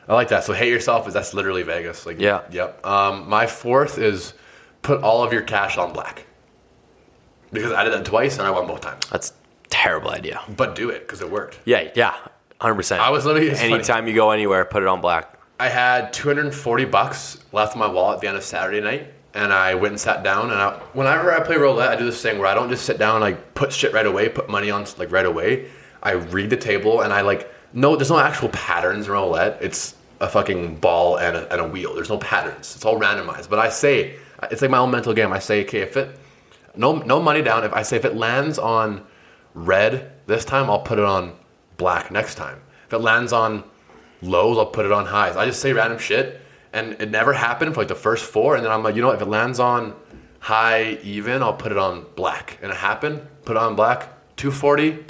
[0.07, 0.43] I like that.
[0.43, 2.05] So hate yourself is that's literally Vegas.
[2.05, 2.41] Like Yeah.
[2.51, 2.85] Yep.
[2.85, 4.33] Um, my fourth is
[4.81, 6.25] put all of your cash on black
[7.51, 9.05] because I did that twice and I won both times.
[9.11, 9.33] that's a
[9.69, 10.41] terrible idea.
[10.57, 11.59] But do it because it worked.
[11.65, 11.91] Yeah.
[11.95, 12.15] Yeah.
[12.59, 13.01] Hundred percent.
[13.01, 13.73] I was literally it's funny.
[13.73, 15.37] anytime you go anywhere, put it on black.
[15.59, 19.53] I had 240 bucks left in my wallet at the end of Saturday night, and
[19.53, 20.49] I went and sat down.
[20.51, 22.97] And I, whenever I play roulette, I do this thing where I don't just sit
[22.97, 25.69] down and like put shit right away, put money on like right away.
[26.03, 29.57] I read the table and I like no, there's no actual patterns in roulette.
[29.61, 31.95] It's a fucking ball and a, and a wheel.
[31.95, 32.75] There's no patterns.
[32.75, 33.49] It's all randomized.
[33.49, 34.15] But I say
[34.51, 35.31] it's like my own mental game.
[35.31, 36.17] I say, okay, if it
[36.75, 37.63] no no money down.
[37.63, 39.05] If I say if it lands on
[39.53, 41.35] red this time, I'll put it on
[41.77, 42.61] black next time.
[42.87, 43.63] If it lands on
[44.21, 45.35] lows, I'll put it on highs.
[45.35, 46.41] I just say random shit,
[46.73, 48.55] and it never happened for like the first four.
[48.55, 49.15] And then I'm like, you know, what?
[49.15, 49.95] if it lands on
[50.39, 52.59] high even, I'll put it on black.
[52.61, 53.21] And it happened.
[53.45, 54.09] Put it on black.
[54.37, 55.03] 240,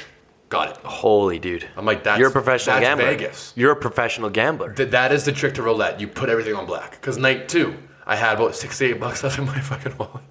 [0.51, 0.77] got it.
[0.83, 1.67] Holy dude.
[1.75, 3.05] I'm like, that's You're a professional that's gambler.
[3.05, 3.53] Vegas.
[3.55, 4.73] You're a professional gambler.
[4.73, 5.99] Th- that is the trick to roulette.
[5.99, 6.91] You put everything on black.
[6.91, 7.75] Because night two,
[8.05, 10.23] I had about 68 bucks left in my fucking wallet.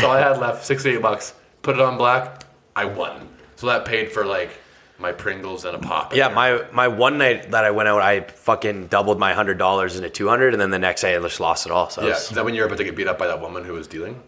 [0.00, 1.34] so I had left 68 bucks.
[1.62, 2.42] Put it on black.
[2.74, 3.28] I won.
[3.56, 4.50] So that paid for like
[4.98, 6.14] my Pringles and a pop.
[6.14, 9.96] Yeah, my my one night that I went out, I fucking doubled my hundred dollars
[9.96, 11.88] into two hundred, and then the next day I just lost it all.
[11.90, 12.08] So Yeah.
[12.08, 13.72] was- Is that when you were about to get beat up by that woman who
[13.74, 14.22] was dealing?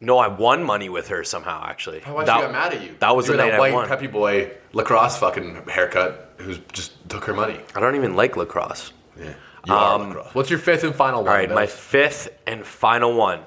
[0.00, 1.64] No, I won money with her somehow.
[1.66, 2.96] Actually, Why that, she got mad at you?
[3.00, 3.88] That was you the night that I white won.
[3.88, 7.60] preppy boy lacrosse fucking haircut who just took her money.
[7.74, 8.92] I don't even like lacrosse.
[9.18, 9.34] Yeah.
[9.66, 10.34] You are Um, lacrosse.
[10.34, 11.28] What's your fifth and final one?
[11.28, 11.54] All right, Bill?
[11.56, 13.40] my fifth and final one.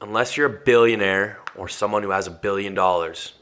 [0.00, 3.34] Unless you're a billionaire or someone who has a billion dollars,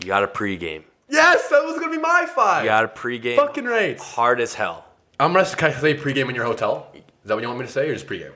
[0.00, 0.82] you got a pregame.
[1.08, 2.64] yes, that was gonna be my five.
[2.64, 3.36] You got a pregame.
[3.36, 3.98] Fucking right.
[3.98, 4.84] hard as hell.
[5.20, 6.90] I'm gonna I say pregame in your hotel.
[6.94, 8.32] Is that what you want me to say, or just pregame?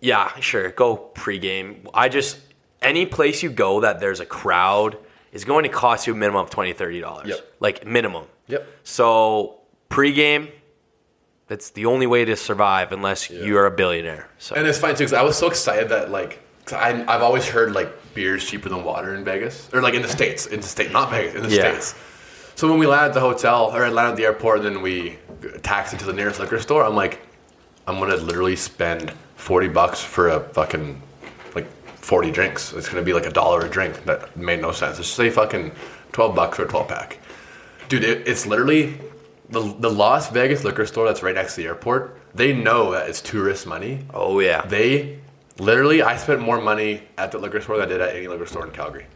[0.00, 0.70] Yeah, sure.
[0.70, 1.86] Go pregame.
[1.94, 2.38] I just
[2.82, 4.96] any place you go that there's a crowd
[5.32, 7.26] is going to cost you a minimum of $20, $30.
[7.26, 7.54] Yep.
[7.60, 8.24] Like minimum.
[8.48, 8.66] Yep.
[8.84, 10.50] So pregame,
[11.46, 14.28] that's the only way to survive unless you're a billionaire.
[14.38, 17.22] So And it's fine too, because I was so excited that like, 'cause I, I've
[17.22, 20.60] always heard like beers cheaper than water in Vegas, or like in the states, in
[20.60, 21.70] the state, not Vegas, in the Yeah.
[21.72, 21.94] states.
[22.54, 25.18] So when we landed at the hotel or landed at the airport, and then we
[25.62, 26.84] taxied to the nearest liquor store.
[26.84, 27.18] I'm like,
[27.86, 31.00] I'm gonna literally spend forty bucks for a fucking
[32.02, 32.72] like forty drinks.
[32.72, 34.04] It's gonna be like a dollar a drink.
[34.04, 34.98] That made no sense.
[34.98, 35.72] Just say fucking
[36.12, 37.18] twelve bucks for a twelve pack,
[37.88, 38.04] dude.
[38.04, 38.98] It, it's literally
[39.50, 42.18] the the Las Vegas liquor store that's right next to the airport.
[42.34, 44.00] They know that it's tourist money.
[44.14, 44.62] Oh yeah.
[44.66, 45.20] They
[45.58, 48.46] literally, I spent more money at the liquor store than I did at any liquor
[48.46, 49.06] store in Calgary.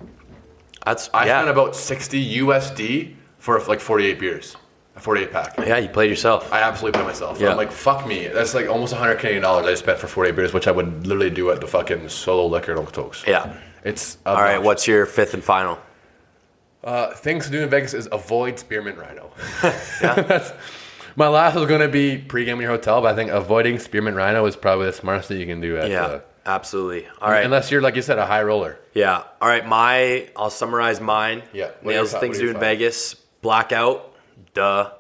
[0.84, 1.40] That's I yeah.
[1.40, 4.56] spent about 60 USD for like 48 beers.
[4.96, 5.58] A 48 pack.
[5.58, 6.52] Yeah, you played yourself.
[6.52, 7.40] I absolutely played myself.
[7.40, 7.50] Yeah.
[7.50, 8.28] I'm like, fuck me.
[8.28, 11.30] That's like almost 100 Canadian dollars I spent for 48 beers, which I would literally
[11.30, 13.26] do at the fucking solo liquor in Okotoks.
[13.26, 13.54] Yeah.
[13.84, 15.78] It's All right, what's your fifth and final?
[16.82, 19.30] Uh, things to do in Vegas is avoid Spearmint Rhino.
[20.00, 20.52] That's,
[21.14, 24.16] my last was going to be pre-game in your hotel, but I think avoiding Spearmint
[24.16, 25.76] Rhino is probably the smartest thing you can do.
[25.78, 27.06] At, Yeah, uh, absolutely.
[27.20, 27.44] All right.
[27.44, 28.78] Unless you're, like you said, a high roller.
[28.94, 29.22] Yeah.
[29.40, 29.66] All right.
[29.66, 31.42] My, I'll summarize mine.
[31.52, 31.70] Yeah.
[31.82, 32.60] What Nails things to do in?
[32.60, 33.14] Vegas.
[33.40, 34.15] Blackout.
[34.56, 34.90] Duh.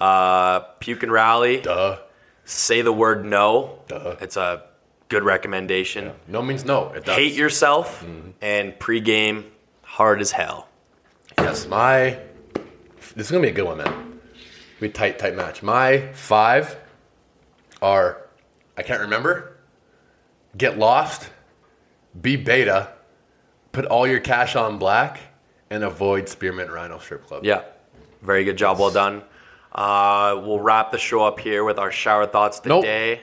[0.00, 1.60] Uh, puke and rally.
[1.60, 1.98] Duh.
[2.44, 3.80] Say the word no.
[3.88, 4.16] Duh.
[4.20, 4.64] It's a
[5.08, 6.12] good recommendation.
[6.26, 6.88] No means no.
[6.92, 7.14] It does.
[7.16, 8.30] Hate yourself Mm-hmm.
[8.42, 9.44] and pregame
[9.82, 10.68] hard as hell.
[11.38, 12.18] Yes, my.
[13.14, 14.20] This is gonna be a good one, man.
[14.80, 15.62] We tight, tight match.
[15.62, 16.76] My five
[17.82, 18.22] are,
[18.76, 19.56] I can't remember.
[20.56, 21.28] Get lost,
[22.20, 22.92] be beta,
[23.72, 25.20] put all your cash on black,
[25.70, 27.44] and avoid Spearmint Rhino Strip Club.
[27.44, 27.62] Yeah.
[28.22, 28.78] Very good job.
[28.78, 29.22] Well done.
[29.72, 32.82] Uh, we'll wrap the show up here with our shower thoughts Nope.
[32.82, 33.20] today.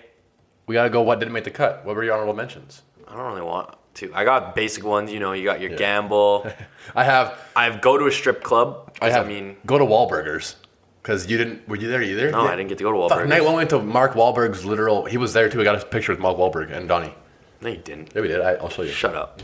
[0.68, 1.02] We gotta go.
[1.02, 1.86] What didn't make the cut?
[1.86, 2.82] What were your honorable mentions?
[3.08, 4.12] I don't really want to.
[4.14, 5.12] I got basic ones.
[5.12, 6.48] You know, you got your gamble.
[6.96, 7.38] I have.
[7.56, 8.96] I have go to a strip club.
[9.02, 9.26] I have.
[9.26, 10.56] I mean, go to Wahlburgers
[11.04, 11.68] because you didn't.
[11.68, 12.32] Were you there either?
[12.32, 13.28] no, I didn't get to go to Wahlburgers.
[13.28, 15.06] night one went to Mark Wahlberg's literal.
[15.06, 15.62] He was there too.
[15.62, 17.14] I got a picture with Mark Wahlberg and Donnie.
[17.62, 18.12] No, you didn't.
[18.16, 18.42] Yeah, we did.
[18.42, 18.92] I, I'll show you.
[18.92, 19.42] Shut up.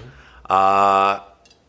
[0.50, 1.20] Uh,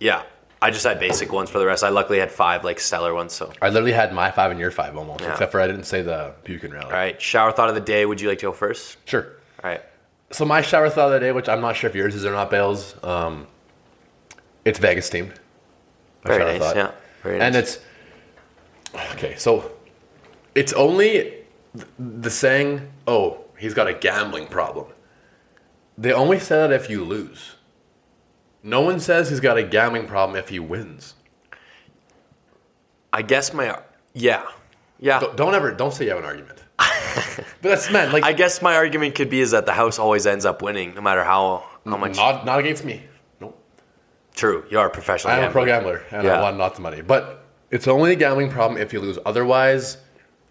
[0.01, 0.23] yeah,
[0.63, 1.83] I just had basic ones for the rest.
[1.83, 3.33] I luckily had five like stellar ones.
[3.33, 5.33] So, I literally had my five and your five almost, Yeah.
[5.33, 6.85] except for I didn't say the and rally.
[6.87, 8.07] All right, shower thought of the day.
[8.07, 8.97] Would you like to go first?
[9.09, 9.27] Sure.
[9.63, 9.83] All right.
[10.31, 12.31] So my shower thought of the day, which I'm not sure if yours is or
[12.33, 12.95] not, Bales.
[13.03, 13.47] Um,
[14.65, 15.35] it's Vegas themed.
[16.25, 16.61] My Very nice.
[16.61, 16.77] thought.
[16.77, 16.91] Yeah.
[17.25, 17.47] Very nice.
[17.47, 17.79] And it's
[19.15, 19.35] okay.
[19.37, 19.71] So
[20.55, 21.35] it's only
[21.99, 24.87] the saying, "Oh, he's got a gambling problem."
[25.99, 27.57] They only say that if you lose.
[28.63, 31.15] No one says he's got a gambling problem if he wins.
[33.13, 33.79] I guess my
[34.15, 34.47] yeah,
[34.99, 35.21] yeah.
[35.21, 36.59] Don't, don't ever don't say you have an argument.
[36.79, 40.27] but that's man, like I guess my argument could be is that the house always
[40.27, 42.17] ends up winning, no matter how how much.
[42.17, 43.03] not not against me.
[43.41, 43.59] Nope.
[44.35, 45.35] True, you are a professional.
[45.35, 45.99] I'm a pro gambler.
[45.99, 46.39] gambler and Yeah.
[46.39, 47.03] I want lots of money.
[47.03, 49.19] But it's only a gambling problem if you lose.
[49.27, 49.99] Otherwise,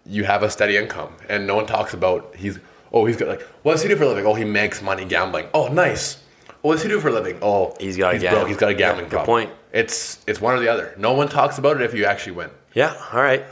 [0.06, 1.14] you have a steady income.
[1.28, 2.60] And no one talks about he's
[2.92, 4.26] oh he's got like what does he do for a living?
[4.26, 5.48] Oh he makes money gambling.
[5.52, 6.21] Oh nice.
[6.62, 7.38] What does he do for a living?
[7.42, 8.48] Oh He's got a he's gam- broke.
[8.48, 9.46] He's got a Yeah, gambling good problem.
[9.48, 9.50] point.
[9.72, 10.94] It's it's one or the other.
[10.96, 12.50] No one talks about it if you actually win.
[12.74, 12.94] Yeah.
[13.12, 13.44] All right.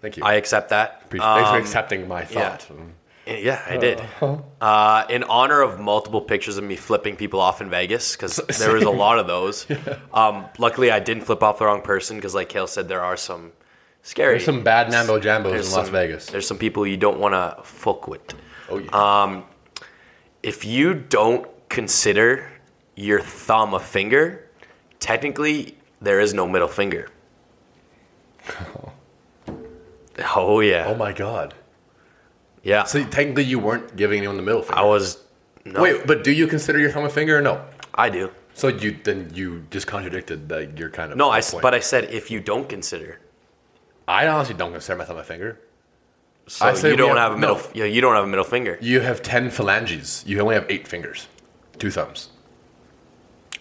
[0.00, 0.22] Thank you.
[0.24, 1.02] I accept that.
[1.06, 2.66] Appreciate- Thanks for Um, accepting my thought.
[3.26, 4.00] Yeah, I did.
[4.60, 8.72] Uh, in honor of multiple pictures of me flipping people off in Vegas, because there
[8.72, 9.66] was a lot of those.
[10.14, 13.16] Um, luckily, I didn't flip off the wrong person, because like Kale said, there are
[13.18, 13.52] some
[14.02, 14.34] scary.
[14.34, 16.26] There's some bad Nambo Jambos in there's Las Vegas.
[16.26, 18.22] There's some people you don't want to fuck with.
[18.70, 18.88] Oh yeah.
[19.22, 19.44] Um,
[20.42, 22.50] if you don't consider
[22.98, 24.50] your thumb a finger,
[24.98, 27.08] technically there is no middle finger.
[30.36, 31.54] Oh yeah, oh my god.
[32.64, 32.82] yeah.
[32.84, 34.78] So technically you weren't giving anyone the middle finger.
[34.78, 35.22] I was.
[35.64, 37.64] No, Wait, but do you consider your thumb a finger or no?
[37.94, 38.30] I do.
[38.54, 41.40] So you then you just contradicted that you're kind of No, I.
[41.40, 41.62] point.
[41.62, 43.20] But I said if you don't consider,
[44.08, 45.60] I honestly don't consider my thumb a finger.
[46.48, 47.56] so I say you don't have- have, a middle.
[47.58, 47.62] no.
[47.74, 48.76] Yeah, you don't have a middle finger.
[48.80, 50.24] You have ten phalanges.
[50.26, 51.28] You only have eight fingers,
[51.78, 52.30] two thumbs.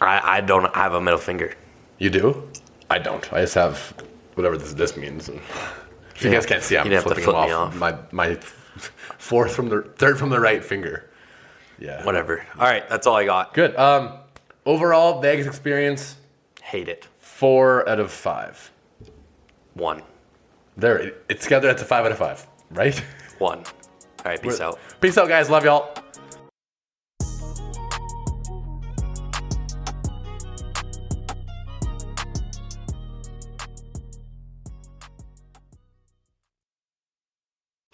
[0.02, 1.56] I, I don't have a middle finger.
[1.98, 2.50] You do?
[2.90, 3.32] I don't.
[3.34, 3.94] I just have
[4.36, 5.30] whatever this this means.
[5.30, 5.40] And
[6.16, 6.36] if you Yeah.
[6.38, 7.74] guys can't see, I'm You'd have to flipping flip them off.
[7.74, 7.76] off.
[7.76, 8.36] My my
[9.18, 11.10] fourth from the third from the right finger.
[11.80, 12.04] Yeah.
[12.06, 12.46] Whatever.
[12.58, 13.54] All right, that's all I got.
[13.54, 13.76] Good.
[13.76, 14.14] Um,
[14.66, 16.16] overall Vegas experience
[16.64, 17.08] Hate it.
[17.20, 18.72] four out of five.
[19.74, 20.02] One.
[20.76, 21.68] There, it- it's together.
[21.68, 22.96] That's a five out of five, right?
[23.40, 23.60] One.
[23.60, 23.66] All
[24.26, 24.42] right.
[24.42, 24.80] Peace out.
[25.02, 25.50] Peace out, guys.
[25.50, 25.94] Love y'all.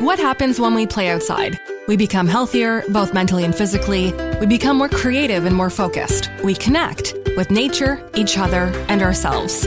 [0.00, 1.58] What happens when we play outside?
[1.88, 4.12] We become healthier, both mentally and physically.
[4.38, 6.30] We become more creative and more focused.
[6.44, 9.66] We connect with nature, each other, and ourselves.